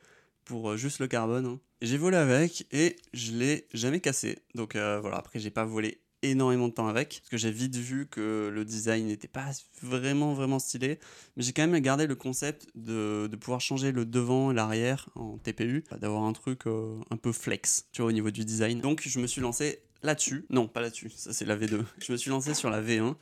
pour 0.46 0.70
euh, 0.70 0.76
juste 0.76 1.00
le 1.00 1.08
carbone. 1.08 1.44
Hein. 1.44 1.60
J'ai 1.82 1.98
volé 1.98 2.16
avec 2.16 2.66
et 2.72 2.96
je 3.12 3.32
l'ai 3.32 3.66
jamais 3.74 4.00
cassé. 4.00 4.38
Donc 4.54 4.76
euh, 4.76 4.98
voilà, 5.00 5.18
après 5.18 5.38
j'ai 5.38 5.50
pas 5.50 5.64
volé 5.64 6.00
énormément 6.30 6.68
de 6.68 6.72
temps 6.72 6.88
avec, 6.88 7.20
parce 7.20 7.30
que 7.30 7.36
j'ai 7.36 7.50
vite 7.50 7.76
vu 7.76 8.06
que 8.06 8.50
le 8.52 8.64
design 8.64 9.06
n'était 9.06 9.28
pas 9.28 9.50
vraiment 9.82 10.34
vraiment 10.34 10.58
stylé, 10.58 10.98
mais 11.36 11.42
j'ai 11.42 11.52
quand 11.52 11.66
même 11.66 11.80
gardé 11.80 12.06
le 12.06 12.14
concept 12.14 12.66
de, 12.74 13.28
de 13.30 13.36
pouvoir 13.36 13.60
changer 13.60 13.92
le 13.92 14.04
devant 14.04 14.50
et 14.50 14.54
l'arrière 14.54 15.08
en 15.14 15.38
TPU, 15.38 15.84
d'avoir 16.00 16.24
un 16.24 16.32
truc 16.32 16.66
euh, 16.66 16.98
un 17.10 17.16
peu 17.16 17.32
flex, 17.32 17.86
tu 17.92 18.02
vois, 18.02 18.10
au 18.10 18.12
niveau 18.12 18.30
du 18.30 18.44
design. 18.44 18.80
Donc 18.80 19.02
je 19.06 19.18
me 19.18 19.26
suis 19.26 19.40
lancé 19.40 19.80
là-dessus, 20.02 20.44
non 20.50 20.68
pas 20.68 20.80
là-dessus, 20.80 21.10
ça 21.14 21.32
c'est 21.32 21.44
la 21.44 21.56
V2, 21.56 21.82
je 21.98 22.12
me 22.12 22.16
suis 22.16 22.30
lancé 22.30 22.54
sur 22.54 22.70
la 22.70 22.82
V1, 22.82 23.14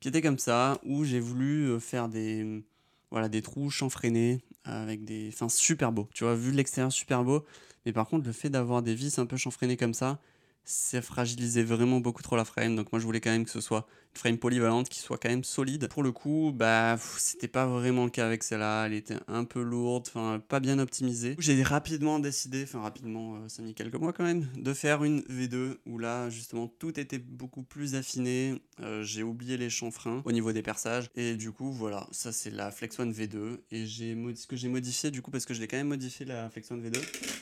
qui 0.00 0.08
était 0.08 0.22
comme 0.22 0.38
ça, 0.38 0.80
où 0.84 1.04
j'ai 1.04 1.20
voulu 1.20 1.70
euh, 1.70 1.78
faire 1.78 2.08
des, 2.08 2.62
voilà, 3.10 3.28
des 3.28 3.42
trous 3.42 3.70
chanfreinés, 3.70 4.40
avec 4.64 5.04
des, 5.04 5.30
enfin 5.32 5.48
super 5.48 5.92
beau, 5.92 6.08
tu 6.12 6.24
vois, 6.24 6.34
vu 6.34 6.50
l'extérieur 6.52 6.92
super 6.92 7.24
beau, 7.24 7.44
mais 7.84 7.92
par 7.92 8.08
contre 8.08 8.26
le 8.26 8.32
fait 8.32 8.50
d'avoir 8.50 8.82
des 8.82 8.94
vis 8.94 9.18
un 9.18 9.26
peu 9.26 9.36
chanfreinées 9.36 9.76
comme 9.76 9.94
ça, 9.94 10.20
ça 10.66 11.00
fragilisait 11.00 11.62
vraiment 11.62 12.00
beaucoup 12.00 12.22
trop 12.22 12.36
la 12.36 12.44
frame. 12.44 12.76
Donc 12.76 12.92
moi 12.92 13.00
je 13.00 13.06
voulais 13.06 13.20
quand 13.20 13.30
même 13.30 13.44
que 13.44 13.50
ce 13.50 13.60
soit 13.62 13.86
frame 14.16 14.38
polyvalente 14.38 14.88
qui 14.88 15.00
soit 15.00 15.18
quand 15.18 15.28
même 15.28 15.44
solide. 15.44 15.88
Pour 15.88 16.02
le 16.02 16.12
coup, 16.12 16.52
bah 16.54 16.96
c'était 17.18 17.48
pas 17.48 17.66
vraiment 17.66 18.04
le 18.04 18.10
cas 18.10 18.26
avec 18.26 18.42
celle-là. 18.42 18.86
Elle 18.86 18.94
était 18.94 19.16
un 19.28 19.44
peu 19.44 19.62
lourde, 19.62 20.04
enfin 20.08 20.42
pas 20.48 20.60
bien 20.60 20.78
optimisée. 20.78 21.36
J'ai 21.38 21.62
rapidement 21.62 22.18
décidé, 22.18 22.62
enfin 22.64 22.80
rapidement, 22.80 23.48
ça 23.48 23.62
a 23.62 23.64
mis 23.64 23.74
quelques 23.74 23.94
mois 23.96 24.12
quand 24.12 24.24
même, 24.24 24.46
de 24.56 24.74
faire 24.74 25.04
une 25.04 25.20
V2 25.22 25.76
où 25.86 25.98
là 25.98 26.30
justement 26.30 26.68
tout 26.68 26.98
était 26.98 27.18
beaucoup 27.18 27.62
plus 27.62 27.94
affiné. 27.94 28.60
Euh, 28.80 29.02
j'ai 29.02 29.22
oublié 29.22 29.56
les 29.56 29.70
chanfreins 29.70 30.22
au 30.24 30.32
niveau 30.32 30.52
des 30.52 30.62
perçages 30.62 31.10
et 31.14 31.34
du 31.34 31.52
coup 31.52 31.70
voilà, 31.72 32.06
ça 32.10 32.32
c'est 32.32 32.50
la 32.50 32.70
Flex 32.70 32.98
One 32.98 33.12
V2 33.12 33.58
et 33.70 33.86
j'ai 33.86 34.16
ce 34.34 34.46
que 34.46 34.56
j'ai 34.56 34.68
modifié 34.68 35.10
du 35.10 35.22
coup 35.22 35.30
parce 35.30 35.46
que 35.46 35.54
je 35.54 35.60
l'ai 35.60 35.68
quand 35.68 35.76
même 35.76 35.88
modifié 35.88 36.26
la 36.26 36.50
Flex 36.50 36.70
One 36.70 36.86
V2, 36.86 36.98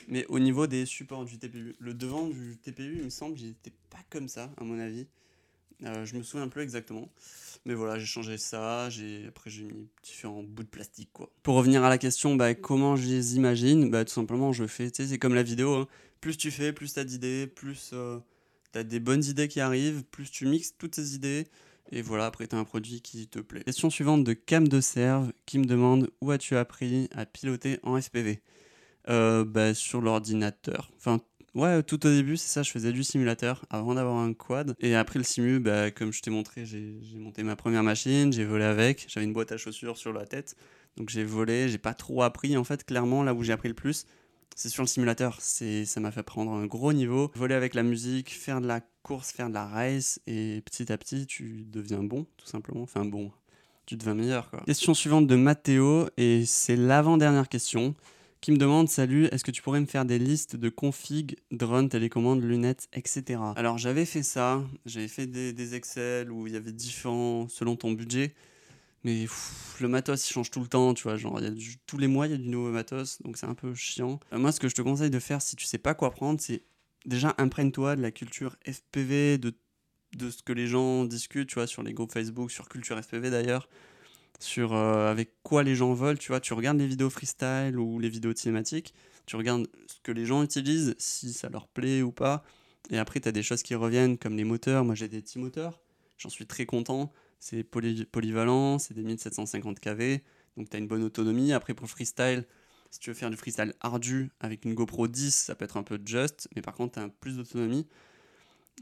mais 0.09 0.27
au 0.27 0.39
niveau 0.39 0.67
des 0.67 0.87
supports 0.87 1.25
du 1.25 1.39
TPU, 1.39 1.75
le 1.79 1.95
devant 1.95 2.29
du 2.29 2.57
TPU 2.57 2.97
il 2.99 3.05
me 3.05 3.11
semble 3.11 3.37
j'étais 3.37 3.73
pas 3.91 3.99
comme 4.11 4.29
ça 4.29 4.51
à 4.57 4.65
mon 4.65 4.79
avis. 4.79 5.07
Euh, 5.85 6.05
je 6.05 6.17
me 6.17 6.23
souviens 6.23 6.49
plus 6.49 6.63
exactement. 6.63 7.11
Mais 7.67 7.75
voilà, 7.75 7.99
j'ai 7.99 8.07
changé 8.07 8.37
ça. 8.37 8.87
Après 9.29 9.51
j'ai 9.51 9.65
mis 9.65 9.89
différents 10.03 10.43
bouts 10.43 10.65
de 10.65 10.69
plastique 10.69 11.11
quoi. 11.13 11.31
Pour 11.43 11.55
revenir 11.55 11.83
à 11.83 11.89
la 11.89 11.99
question, 11.99 12.35
bah, 12.35 12.55
comment 12.55 12.97
je 12.97 13.09
les 13.09 13.37
imagine 13.37 13.91
Bah 13.91 14.05
tout 14.05 14.13
simplement, 14.13 14.53
je 14.53 14.67
fais. 14.67 14.91
Tu 14.91 15.03
sais, 15.03 15.09
c'est 15.09 15.19
comme 15.19 15.35
la 15.35 15.43
vidéo. 15.43 15.75
Hein. 15.75 15.89
Plus 16.21 16.37
tu 16.37 16.51
fais, 16.51 16.73
plus 16.73 16.93
t'as 16.93 17.05
d'idées, 17.05 17.47
plus 17.47 17.91
euh, 17.93 18.19
t'as 18.73 18.83
des 18.83 19.01
bonnes 19.01 19.25
idées 19.25 19.49
qui 19.49 19.61
arrivent, 19.61 20.05
plus 20.05 20.31
tu 20.31 20.47
mixes 20.47 20.75
toutes 20.77 20.95
ces 20.95 21.15
idées. 21.15 21.47
Et 21.93 22.03
voilà, 22.03 22.27
après 22.27 22.47
t'as 22.47 22.57
un 22.57 22.65
produit 22.65 23.01
qui 23.01 23.29
te 23.29 23.39
plaît. 23.39 23.63
Question 23.65 23.91
suivante 23.91 24.25
de 24.25 24.33
Cam 24.33 24.67
de 24.69 24.81
Serve 24.81 25.33
qui 25.47 25.59
me 25.59 25.65
demande 25.65 26.11
où 26.21 26.31
as-tu 26.31 26.57
appris 26.57 27.09
à 27.13 27.27
piloter 27.27 27.79
en 27.83 28.01
FPV 28.01 28.41
euh, 29.11 29.45
bah, 29.45 29.75
sur 29.75 30.01
l'ordinateur. 30.01 30.91
Enfin, 30.97 31.21
Ouais, 31.55 31.85
tout 31.85 32.05
au 32.05 32.11
début, 32.11 32.37
c'est 32.37 32.49
ça, 32.49 32.65
je 32.65 32.71
faisais 32.73 32.93
du 32.93 33.05
simulateur 33.05 33.65
avant 33.71 33.95
d'avoir 33.95 34.17
un 34.17 34.33
quad. 34.33 34.75
Et 34.81 34.97
après 34.97 35.21
le 35.21 35.25
simu, 35.25 35.61
bah, 35.61 35.93
comme 35.93 36.13
je 36.13 36.21
t'ai 36.21 36.31
montré, 36.31 36.67
j'ai 36.67 36.99
monté 37.17 37.45
ma 37.45 37.55
première 37.55 37.85
machine, 37.85 38.33
j'ai 38.33 38.45
volé 38.45 38.65
avec, 38.65 39.07
j'avais 39.09 39.25
une 39.25 39.33
boîte 39.33 39.53
à 39.53 39.57
chaussures 39.57 39.97
sur 39.97 40.13
la 40.13 40.27
tête. 40.27 40.57
Donc 40.97 41.11
j'ai 41.11 41.23
volé, 41.23 41.69
j'ai 41.69 41.79
pas 41.79 41.95
trop 41.95 42.23
appris 42.23 42.57
en 42.57 42.65
fait, 42.65 42.85
clairement, 42.85 43.23
là 43.23 43.35
où 43.35 43.45
j'ai 43.45 43.53
appris 43.53 43.69
le 43.69 43.75
plus, 43.75 44.05
c'est 44.57 44.69
sur 44.69 44.83
le 44.83 44.89
simulateur. 44.89 45.39
Ça 45.41 46.01
m'a 46.01 46.11
fait 46.11 46.25
prendre 46.25 46.51
un 46.51 46.67
gros 46.67 46.93
niveau. 46.93 47.31
Voler 47.37 47.55
avec 47.55 47.75
la 47.75 47.85
musique, 47.85 48.31
faire 48.31 48.61
de 48.61 48.67
la 48.67 48.81
course, 49.05 49.31
faire 49.31 49.49
de 49.49 49.55
la 49.55 49.67
race, 49.67 50.21
et 50.27 50.61
petit 50.65 50.91
à 50.91 50.99
petit, 50.99 51.27
tu 51.27 51.65
deviens 51.69 52.03
bon, 52.03 52.27
tout 52.37 52.47
simplement. 52.47 52.83
Enfin 52.83 53.05
bon, 53.05 53.31
tu 53.87 53.97
deviens 53.97 54.15
meilleur 54.15 54.51
quoi. 54.51 54.61
Question 54.67 54.93
suivante 54.93 55.29
de 55.29 55.37
Mathéo, 55.37 56.09
et 56.17 56.45
c'est 56.47 56.77
l'avant-dernière 56.77 57.49
question 57.49 57.95
qui 58.45 58.53
me 58.53 58.59
demande 58.59 58.91
Salut, 58.91 59.25
est-ce 59.33 59.43
que 59.43 59.51
tu 59.51 59.63
pourrais 59.63 59.81
me 59.81 59.87
faire 59.87 60.05
des 60.05 60.19
listes 60.19 60.55
de 60.55 60.69
config, 60.69 61.39
drone, 61.51 61.89
télécommande, 61.89 62.43
lunettes, 62.43 62.89
etc. 62.93 63.41
Alors 63.57 63.79
j'avais 63.79 64.05
fait 64.05 64.23
ça, 64.23 64.63
j'avais 64.85 65.09
fait 65.09 65.27
des, 65.27 65.75
Excel 65.75 66.31
où 66.31 66.47
il 66.47 66.53
y 66.53 66.57
avait 66.57 66.73
différents 66.73 67.49
selon 67.49 67.75
ton 67.75 67.93
budget. 67.93 68.35
Mais 69.03 69.25
le 69.81 69.89
matos 69.89 70.29
il 70.29 70.35
change 70.35 70.51
tout 70.51 70.61
le 70.61 70.67
temps, 70.67 70.93
tu 70.93 71.05
vois. 71.05 71.17
Genre, 71.17 71.41
y 71.41 71.47
a 71.47 71.53
tous 71.87 71.97
les 71.97 72.07
mois 72.07 72.27
il 72.27 72.33
y 72.33 72.35
a 72.35 72.37
du 72.37 72.51
nouveau 72.51 72.71
matos, 72.71 73.23
donc 73.23 73.39
c'est 73.39 73.47
un 73.47 73.55
peu 73.55 73.75
chiant. 73.75 74.21
Euh, 74.35 74.39
moi, 74.39 74.53
ce 74.53 74.61
que 74.61 74.69
je 74.69 74.75
te 74.75 74.83
conseille 74.83 75.09
de 75.09 75.21
faire 75.21 75.41
si 75.41 75.57
tu 75.57 75.65
sais 75.65 75.79
pas 75.79 75.95
quoi 75.95 76.11
prendre, 76.11 76.39
c'est 76.39 76.65
déjà 77.07 77.35
imprègne-toi 77.39 77.97
de 77.97 78.03
la 78.03 78.11
culture 78.11 78.57
FPV, 78.71 79.39
de, 79.39 79.55
de 80.19 80.29
ce 80.29 80.43
que 80.43 80.53
les 80.53 80.67
gens 80.67 81.07
discutent, 81.07 81.49
tu 81.49 81.55
vois, 81.55 81.67
sur 81.67 81.83
les 81.83 81.95
groupes 81.95 82.13
Facebook, 82.13 82.51
sur 82.51 82.69
Culture 82.69 83.03
FPV 83.03 83.31
d'ailleurs 83.31 83.71
sur 84.39 84.75
euh, 84.75 85.11
avec 85.11 85.43
quoi 85.43 85.63
les 85.63 85.75
gens 85.75 85.95
veulent, 85.95 86.19
tu 86.19 86.29
vois, 86.29 86.41
tu 86.41 86.55
regardes 86.55 86.79
les 86.79 86.87
vidéos 86.87 87.11
freestyle 87.11 87.79
ou 87.79 87.99
les 87.99 88.09
vidéos 88.09 88.35
cinématiques, 88.35 88.95
tu 89.27 89.37
regardes 89.37 89.67
ce 89.87 90.01
que 90.03 90.13
les 90.13 90.27
gens 90.27 90.43
utilisent, 90.43 90.95
si 90.99 91.33
ça 91.33 91.49
leur 91.49 91.69
plaît 91.69 92.03
ou 92.03 92.13
pas, 92.13 92.45
et 92.91 92.99
après 92.99 93.21
tu 93.21 93.29
as 93.29 93.33
des 93.33 93.43
choses 93.43 93.63
qui 93.63 93.75
reviennent 93.75 94.19
comme 94.19 94.37
les 94.37 94.45
moteurs, 94.45 94.85
moi 94.85 94.95
j'ai 94.95 95.09
des 95.09 95.21
petits 95.21 95.39
moteurs, 95.39 95.81
j'en 96.19 96.29
suis 96.29 96.47
très 96.47 96.67
content, 96.67 97.13
c'est 97.39 97.63
polyvalent, 97.63 98.79
c'est 98.79 98.95
des 98.95 99.03
1750 99.03 99.81
kV, 99.81 100.23
donc 100.57 100.71
tu 100.71 100.77
as 100.77 100.79
une 100.79 100.89
bonne 100.89 101.03
autonomie, 101.03 101.53
après 101.53 101.75
pour 101.75 101.87
le 101.87 101.91
freestyle, 101.91 102.45
si 102.91 103.01
tu 103.01 103.11
veux 103.11 103.15
faire 103.15 103.31
du 103.31 103.37
freestyle 103.37 103.75
ardu 103.81 104.31
avec 104.41 104.65
une 104.65 104.75
GoPro 104.75 105.09
10, 105.09 105.35
ça 105.35 105.55
peut 105.55 105.65
être 105.65 105.77
un 105.77 105.83
peu 105.83 105.99
just, 106.05 106.49
mais 106.55 106.63
par 106.63 106.75
contre 106.75 106.95
tu 106.95 107.01
as 107.01 107.09
plus 107.09 107.37
d'autonomie. 107.37 107.89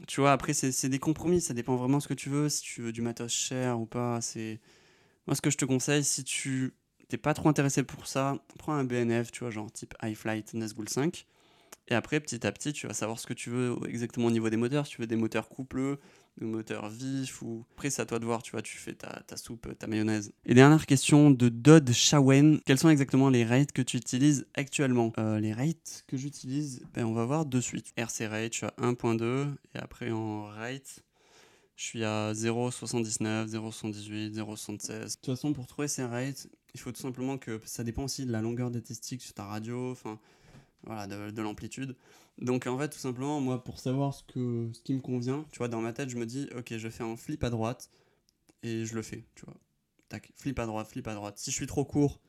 Tu 0.07 0.21
vois, 0.21 0.31
après 0.31 0.53
c'est 0.53 0.89
des 0.89 0.99
compromis, 0.99 1.41
ça 1.41 1.53
dépend 1.53 1.75
vraiment 1.75 1.99
ce 1.99 2.07
que 2.07 2.13
tu 2.13 2.29
veux, 2.29 2.49
si 2.49 2.61
tu 2.61 2.81
veux 2.81 2.91
du 2.91 3.01
matos 3.01 3.31
cher 3.31 3.79
ou 3.79 3.85
pas, 3.85 4.21
c'est 4.21 4.59
moi, 5.27 5.35
ce 5.35 5.41
que 5.41 5.49
je 5.49 5.57
te 5.57 5.65
conseille, 5.65 6.03
si 6.03 6.23
tu 6.23 6.73
t'es 7.07 7.17
pas 7.17 7.33
trop 7.33 7.49
intéressé 7.49 7.83
pour 7.83 8.07
ça, 8.07 8.37
prends 8.57 8.73
un 8.73 8.83
BNF, 8.83 9.31
tu 9.31 9.41
vois, 9.41 9.51
genre 9.51 9.71
type 9.71 9.93
iFlight 10.03 10.53
Nazgul 10.53 10.89
5. 10.89 11.25
Et 11.89 11.95
après, 11.95 12.19
petit 12.21 12.47
à 12.47 12.51
petit, 12.51 12.71
tu 12.71 12.87
vas 12.87 12.93
savoir 12.93 13.19
ce 13.19 13.27
que 13.27 13.33
tu 13.33 13.49
veux 13.49 13.75
exactement 13.87 14.27
au 14.27 14.31
niveau 14.31 14.49
des 14.49 14.55
moteurs. 14.57 14.87
Si 14.87 14.93
tu 14.93 15.01
veux 15.01 15.07
des 15.07 15.17
moteurs 15.17 15.49
coupleux, 15.49 15.99
des 16.37 16.45
moteurs 16.45 16.89
vifs, 16.89 17.41
ou. 17.41 17.65
Après, 17.73 17.89
c'est 17.89 18.01
à 18.01 18.05
toi 18.05 18.19
de 18.19 18.25
voir, 18.25 18.41
tu 18.41 18.51
vois, 18.51 18.61
tu 18.61 18.77
fais 18.77 18.93
ta, 18.93 19.21
soupe, 19.35 19.77
ta 19.77 19.87
mayonnaise. 19.87 20.31
Et 20.45 20.53
dernière 20.53 20.85
question 20.85 21.29
de 21.29 21.49
Dodd 21.49 21.91
Shawen. 21.91 22.61
Quels 22.65 22.77
sont 22.77 22.89
exactement 22.89 23.29
les 23.29 23.43
rates 23.43 23.73
que 23.73 23.81
tu 23.81 23.97
utilises 23.97 24.47
actuellement? 24.53 25.11
Euh, 25.17 25.39
Les 25.39 25.51
rates 25.51 26.05
que 26.07 26.15
j'utilise, 26.15 26.85
ben, 26.93 27.05
on 27.05 27.13
va 27.13 27.25
voir 27.25 27.45
de 27.45 27.59
suite. 27.59 27.91
RC 27.97 28.27
rate, 28.27 28.51
tu 28.51 28.65
as 28.65 28.73
1.2, 28.81 29.47
et 29.75 29.79
après 29.79 30.09
en 30.11 30.45
rate, 30.45 31.03
je 31.75 31.83
suis 31.83 32.03
à 32.03 32.33
0,79, 32.33 33.47
0,78, 33.47 34.33
0,76. 34.33 34.87
De 34.87 35.03
toute 35.03 35.25
façon, 35.25 35.53
pour 35.53 35.67
trouver 35.67 35.87
ces 35.87 36.03
rates, 36.03 36.47
il 36.73 36.79
faut 36.79 36.91
tout 36.91 37.01
simplement 37.01 37.37
que 37.37 37.59
ça 37.65 37.83
dépend 37.83 38.03
aussi 38.03 38.25
de 38.25 38.31
la 38.31 38.41
longueur 38.41 38.71
des 38.71 38.81
testiques 38.81 39.21
sur 39.21 39.33
ta 39.33 39.45
radio, 39.45 39.91
enfin, 39.91 40.19
voilà, 40.83 41.07
de, 41.07 41.41
l'amplitude. 41.41 41.95
Donc 42.39 42.67
en 42.67 42.77
fait, 42.77 42.89
tout 42.89 42.99
simplement, 42.99 43.39
moi, 43.39 43.63
pour 43.63 43.79
savoir 43.79 44.13
ce, 44.13 44.23
que, 44.23 44.69
ce 44.73 44.81
qui 44.81 44.93
me 44.93 45.01
convient, 45.01 45.45
tu 45.51 45.59
vois, 45.59 45.67
dans 45.67 45.81
ma 45.81 45.93
tête, 45.93 46.09
je 46.09 46.17
me 46.17 46.25
dis, 46.25 46.49
ok, 46.55 46.77
je 46.77 46.89
fais 46.89 47.03
un 47.03 47.15
flip 47.15 47.43
à 47.43 47.49
droite 47.49 47.89
et 48.63 48.85
je 48.85 48.95
le 48.95 49.01
fais, 49.01 49.25
tu 49.35 49.45
vois. 49.45 49.55
Tac, 50.09 50.31
flip 50.35 50.59
à 50.59 50.65
droite, 50.65 50.87
flip 50.87 51.07
à 51.07 51.15
droite. 51.15 51.37
Si 51.37 51.51
je 51.51 51.55
suis 51.55 51.67
trop 51.67 51.85
court, 51.85 52.19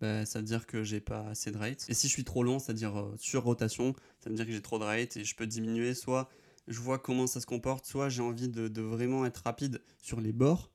bah, 0.00 0.26
ça 0.26 0.40
veut 0.40 0.44
dire 0.44 0.66
que 0.66 0.82
j'ai 0.82 1.00
pas 1.00 1.28
assez 1.28 1.52
de 1.52 1.58
rate. 1.58 1.86
Et 1.88 1.94
si 1.94 2.08
je 2.08 2.12
suis 2.12 2.24
trop 2.24 2.42
long, 2.42 2.58
c'est-à-dire 2.58 2.98
euh, 2.98 3.14
sur 3.18 3.44
rotation, 3.44 3.94
ça 4.20 4.30
veut 4.30 4.36
dire 4.36 4.46
que 4.46 4.52
j'ai 4.52 4.62
trop 4.62 4.78
de 4.78 4.84
rate 4.84 5.16
et 5.16 5.24
je 5.24 5.34
peux 5.36 5.46
diminuer 5.46 5.94
soit 5.94 6.28
je 6.68 6.80
vois 6.80 6.98
comment 6.98 7.26
ça 7.26 7.40
se 7.40 7.46
comporte. 7.46 7.86
Soit 7.86 8.08
j'ai 8.08 8.22
envie 8.22 8.48
de, 8.48 8.80
vraiment 8.80 9.26
être 9.26 9.42
rapide 9.44 9.82
sur 9.98 10.20
les 10.20 10.32
bords, 10.32 10.70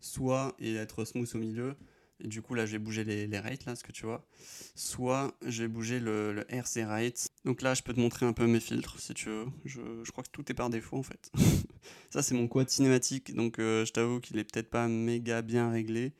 soit 0.00 0.54
et 0.58 0.74
être 0.74 1.04
smooth 1.04 1.30
au 1.34 1.38
milieu. 1.38 1.76
Et 2.18 2.28
du 2.28 2.40
coup, 2.40 2.54
là, 2.54 2.64
j'ai 2.64 2.78
bougé 2.78 3.04
les, 3.04 3.26
les 3.26 3.38
rates, 3.38 3.66
là, 3.66 3.76
ce 3.76 3.84
que 3.84 3.92
tu 3.92 4.06
vois. 4.06 4.26
Soit 4.74 5.36
j'ai 5.44 5.68
bougé 5.68 6.00
le, 6.00 6.32
le, 6.32 6.50
RC 6.50 6.84
rate. 6.84 7.28
Donc 7.44 7.60
là, 7.60 7.74
je 7.74 7.82
peux 7.82 7.92
te 7.92 8.00
montrer 8.00 8.24
un 8.24 8.32
peu 8.32 8.46
mes 8.46 8.60
filtres, 8.60 8.98
si 8.98 9.12
tu 9.12 9.28
veux. 9.28 9.46
Je, 9.66 9.80
je 10.02 10.10
crois 10.12 10.24
que 10.24 10.30
tout 10.30 10.50
est 10.50 10.54
par 10.54 10.70
défaut, 10.70 10.96
en 10.96 11.02
fait. 11.02 11.30
ça, 12.10 12.22
c'est 12.22 12.34
mon 12.34 12.48
quad 12.48 12.70
cinématique. 12.70 13.34
Donc, 13.34 13.58
euh, 13.58 13.84
je 13.84 13.92
t'avoue 13.92 14.20
qu'il 14.20 14.38
est 14.38 14.44
peut-être 14.44 14.70
pas 14.70 14.88
méga 14.88 15.42
bien 15.42 15.70
réglé. 15.70 16.14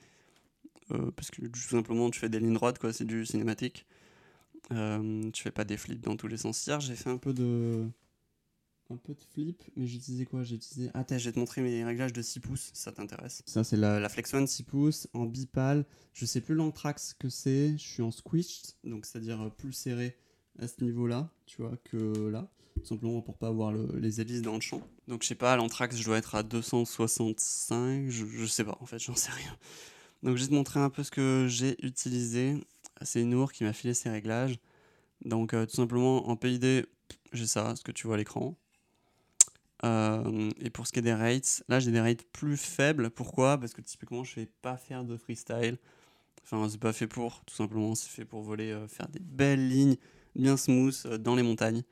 Euh, 0.93 1.11
parce 1.13 1.31
que 1.31 1.47
tout 1.47 1.59
simplement, 1.59 2.11
tu 2.11 2.21
fais 2.21 2.29
des 2.29 2.41
lignes 2.41 2.55
droites, 2.55 2.79
quoi. 2.79 2.93
C'est 2.93 3.07
du 3.07 3.25
cinématique. 3.25 3.87
Euh, 4.73 5.31
tu 5.33 5.43
fais 5.43 5.51
pas 5.51 5.65
des 5.65 5.77
flips 5.77 6.03
dans 6.03 6.17
tous 6.17 6.29
les 6.29 6.37
sens. 6.37 6.67
Hier, 6.67 6.81
j'ai 6.81 6.95
fait 6.95 7.11
un 7.11 7.19
peu 7.19 7.33
de 7.33 7.89
un 8.91 8.97
peu 8.97 9.15
de 9.15 9.23
flip, 9.33 9.63
mais 9.77 9.87
j'ai 9.87 9.97
utilisé 9.97 10.27
quoi? 10.27 10.43
J'ai 10.43 10.57
utilisé. 10.57 10.91
Ah, 10.95 11.05
je 11.09 11.25
vais 11.25 11.33
te 11.33 11.39
montrer 11.39 11.61
mes 11.61 11.85
réglages 11.85 12.13
de 12.13 12.23
6 12.23 12.41
pouces, 12.41 12.71
si 12.73 12.83
ça 12.83 12.93
t'intéresse. 12.93 13.43
Ça, 13.47 13.65
c'est 13.65 13.77
la, 13.77 14.01
la 14.01 14.09
Flex 14.09 14.33
One 14.35 14.47
6 14.47 14.63
pouces 14.65 15.09
en 15.13 15.25
bipal. 15.25 15.85
Je 16.13 16.25
sais 16.25 16.41
plus 16.41 16.55
l'anthrax 16.55 17.15
que 17.15 17.29
c'est. 17.29 17.73
Je 17.79 17.85
suis 17.85 18.03
en 18.03 18.11
squished, 18.11 18.75
donc 18.85 19.07
c'est-à-dire 19.07 19.51
plus 19.57 19.73
serré 19.73 20.17
à 20.59 20.69
ce 20.69 20.83
niveau-là, 20.83 21.31
tu 21.47 21.63
vois, 21.63 21.77
que 21.85 22.29
là. 22.29 22.49
Tout 22.77 22.85
simplement 22.85 23.23
pour 23.23 23.39
pas 23.39 23.49
avoir 23.49 23.73
les 23.73 24.21
hélices 24.21 24.43
dans 24.43 24.55
le 24.55 24.61
champ. 24.61 24.83
Donc, 25.09 25.23
je 25.23 25.29
sais 25.29 25.35
pas, 25.35 25.57
l'anthrax, 25.57 25.97
je 25.97 26.05
dois 26.05 26.19
être 26.19 26.35
à 26.35 26.43
265. 26.43 28.11
Je, 28.11 28.27
je 28.27 28.45
sais 28.45 28.65
pas, 28.65 28.77
en 28.81 28.87
fait, 28.87 28.99
j'en 29.03 29.15
sais 29.15 29.31
rien. 29.33 29.57
Donc, 30.23 30.37
je 30.37 30.43
vais 30.43 30.49
te 30.49 30.55
montrer 30.55 30.81
un 30.81 30.91
peu 30.91 31.03
ce 31.03 31.11
que 31.11 31.47
j'ai 31.49 31.77
utilisé. 31.85 32.55
C'est 33.03 33.25
Nour 33.25 33.53
qui 33.53 33.65
m'a 33.65 33.73
filé 33.73 33.95
ses 33.95 34.11
réglages. 34.11 34.59
Donc, 35.25 35.55
euh, 35.55 35.65
tout 35.65 35.75
simplement, 35.75 36.29
en 36.29 36.37
PID, 36.37 36.87
j'ai 37.33 37.47
ça, 37.47 37.75
ce 37.77 37.83
que 37.83 37.93
tu 37.93 38.07
vois 38.07 38.17
à 38.17 38.19
l'écran. 38.19 38.57
Euh, 39.85 40.51
et 40.61 40.71
pour 40.71 40.87
ce 40.87 40.93
qui 40.93 41.01
est 41.01 41.03
des 41.03 41.15
rates, 41.15 41.63
là 41.69 41.81
j'ai 41.81 41.91
des 41.91 42.01
rates 42.01 42.23
plus 42.33 42.57
faibles. 42.57 43.11
Pourquoi? 43.11 43.59
Parce 43.59 43.73
que 43.73 43.83
typiquement 43.83 44.25
je 44.25 44.33
fais 44.33 44.49
pas 44.63 44.77
faire 44.77 45.05
de 45.05 45.17
freestyle. 45.17 45.79
Enfin, 46.43 46.69
c'est 46.69 46.81
pas 46.81 46.93
fait 46.93 47.09
pour, 47.09 47.45
tout 47.45 47.55
simplement, 47.55 47.95
c'est 47.97 48.09
fait 48.09 48.25
pour 48.25 48.43
voler, 48.43 48.71
euh, 48.71 48.87
faire 48.87 49.09
des 49.09 49.19
belles 49.19 49.69
lignes 49.69 49.97
bien 50.37 50.57
smooth 50.57 50.95
euh, 51.07 51.19
dans 51.19 51.35
les 51.35 51.43
montagnes. 51.43 51.83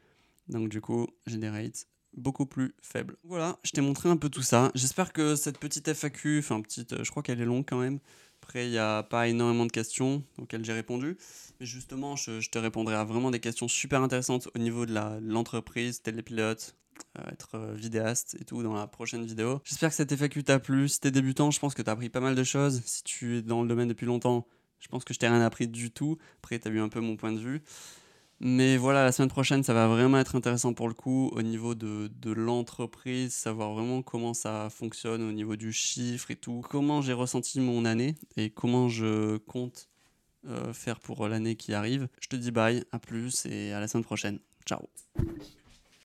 Donc 0.48 0.68
du 0.68 0.80
coup, 0.80 1.08
j'ai 1.26 1.38
des 1.38 1.48
rates 1.48 1.86
beaucoup 2.16 2.46
plus 2.46 2.74
faibles. 2.80 3.16
Voilà, 3.24 3.58
je 3.64 3.72
t'ai 3.72 3.80
montré 3.80 4.08
un 4.08 4.16
peu 4.16 4.28
tout 4.28 4.42
ça. 4.42 4.70
J'espère 4.74 5.12
que 5.12 5.34
cette 5.34 5.58
petite 5.58 5.88
FAQ, 5.88 6.38
enfin 6.38 6.60
petite, 6.60 7.02
je 7.02 7.10
crois 7.10 7.22
qu'elle 7.22 7.40
est 7.40 7.46
longue 7.46 7.64
quand 7.66 7.80
même. 7.80 7.98
Après, 8.44 8.66
il 8.66 8.72
n'y 8.72 8.78
a 8.78 9.02
pas 9.02 9.26
énormément 9.26 9.64
de 9.64 9.72
questions 9.72 10.22
auxquelles 10.36 10.66
j'ai 10.66 10.74
répondu. 10.74 11.16
Mais 11.58 11.64
justement, 11.64 12.14
je, 12.14 12.46
te 12.50 12.58
répondrai 12.58 12.94
à 12.94 13.02
vraiment 13.02 13.30
des 13.30 13.40
questions 13.40 13.68
super 13.68 14.02
intéressantes 14.02 14.50
au 14.54 14.58
niveau 14.58 14.84
de 14.84 14.94
l'entreprise, 15.22 16.02
télépilote, 16.02 16.76
euh, 17.18 17.22
être 17.32 17.54
euh, 17.54 17.72
vidéaste 17.72 18.36
et 18.38 18.44
tout 18.44 18.62
dans 18.62 18.74
la 18.74 18.86
prochaine 18.86 19.24
vidéo. 19.24 19.62
J'espère 19.64 19.88
que 19.88 19.94
cette 19.96 20.14
FAQ 20.14 20.44
t'a 20.44 20.58
plu. 20.58 20.90
Si 20.90 21.00
t'es 21.00 21.10
débutant, 21.10 21.50
je 21.50 21.58
pense 21.58 21.72
que 21.72 21.80
t'as 21.80 21.92
appris 21.92 22.10
pas 22.10 22.20
mal 22.20 22.34
de 22.34 22.44
choses. 22.44 22.82
Si 22.84 23.02
tu 23.02 23.38
es 23.38 23.42
dans 23.42 23.62
le 23.62 23.68
domaine 23.68 23.88
depuis 23.88 24.04
longtemps, 24.04 24.46
je 24.78 24.88
pense 24.88 25.04
que 25.04 25.14
je 25.14 25.18
t'ai 25.18 25.26
rien 25.26 25.40
appris 25.40 25.66
du 25.66 25.90
tout. 25.90 26.18
Après, 26.42 26.58
t'as 26.58 26.68
eu 26.68 26.80
un 26.80 26.90
peu 26.90 27.00
mon 27.00 27.16
point 27.16 27.32
de 27.32 27.38
vue. 27.38 27.62
Mais 28.40 28.76
voilà, 28.76 29.04
la 29.04 29.12
semaine 29.12 29.28
prochaine, 29.28 29.62
ça 29.62 29.74
va 29.74 29.86
vraiment 29.86 30.18
être 30.18 30.36
intéressant 30.36 30.74
pour 30.74 30.88
le 30.88 30.94
coup 30.94 31.30
au 31.34 31.42
niveau 31.42 31.74
de, 31.74 32.10
de 32.20 32.32
l'entreprise, 32.32 33.32
savoir 33.32 33.72
vraiment 33.72 34.02
comment 34.02 34.34
ça 34.34 34.68
fonctionne 34.70 35.22
au 35.22 35.32
niveau 35.32 35.56
du 35.56 35.72
chiffre 35.72 36.30
et 36.30 36.36
tout, 36.36 36.62
comment 36.68 37.00
j'ai 37.00 37.12
ressenti 37.12 37.60
mon 37.60 37.84
année 37.84 38.16
et 38.36 38.50
comment 38.50 38.88
je 38.88 39.38
compte 39.38 39.88
euh, 40.46 40.72
faire 40.74 41.00
pour 41.00 41.26
l'année 41.26 41.56
qui 41.56 41.72
arrive. 41.72 42.08
Je 42.20 42.28
te 42.28 42.36
dis 42.36 42.50
bye, 42.50 42.84
à 42.92 42.98
plus 42.98 43.46
et 43.46 43.72
à 43.72 43.80
la 43.80 43.88
semaine 43.88 44.04
prochaine. 44.04 44.38
Ciao 44.66 44.80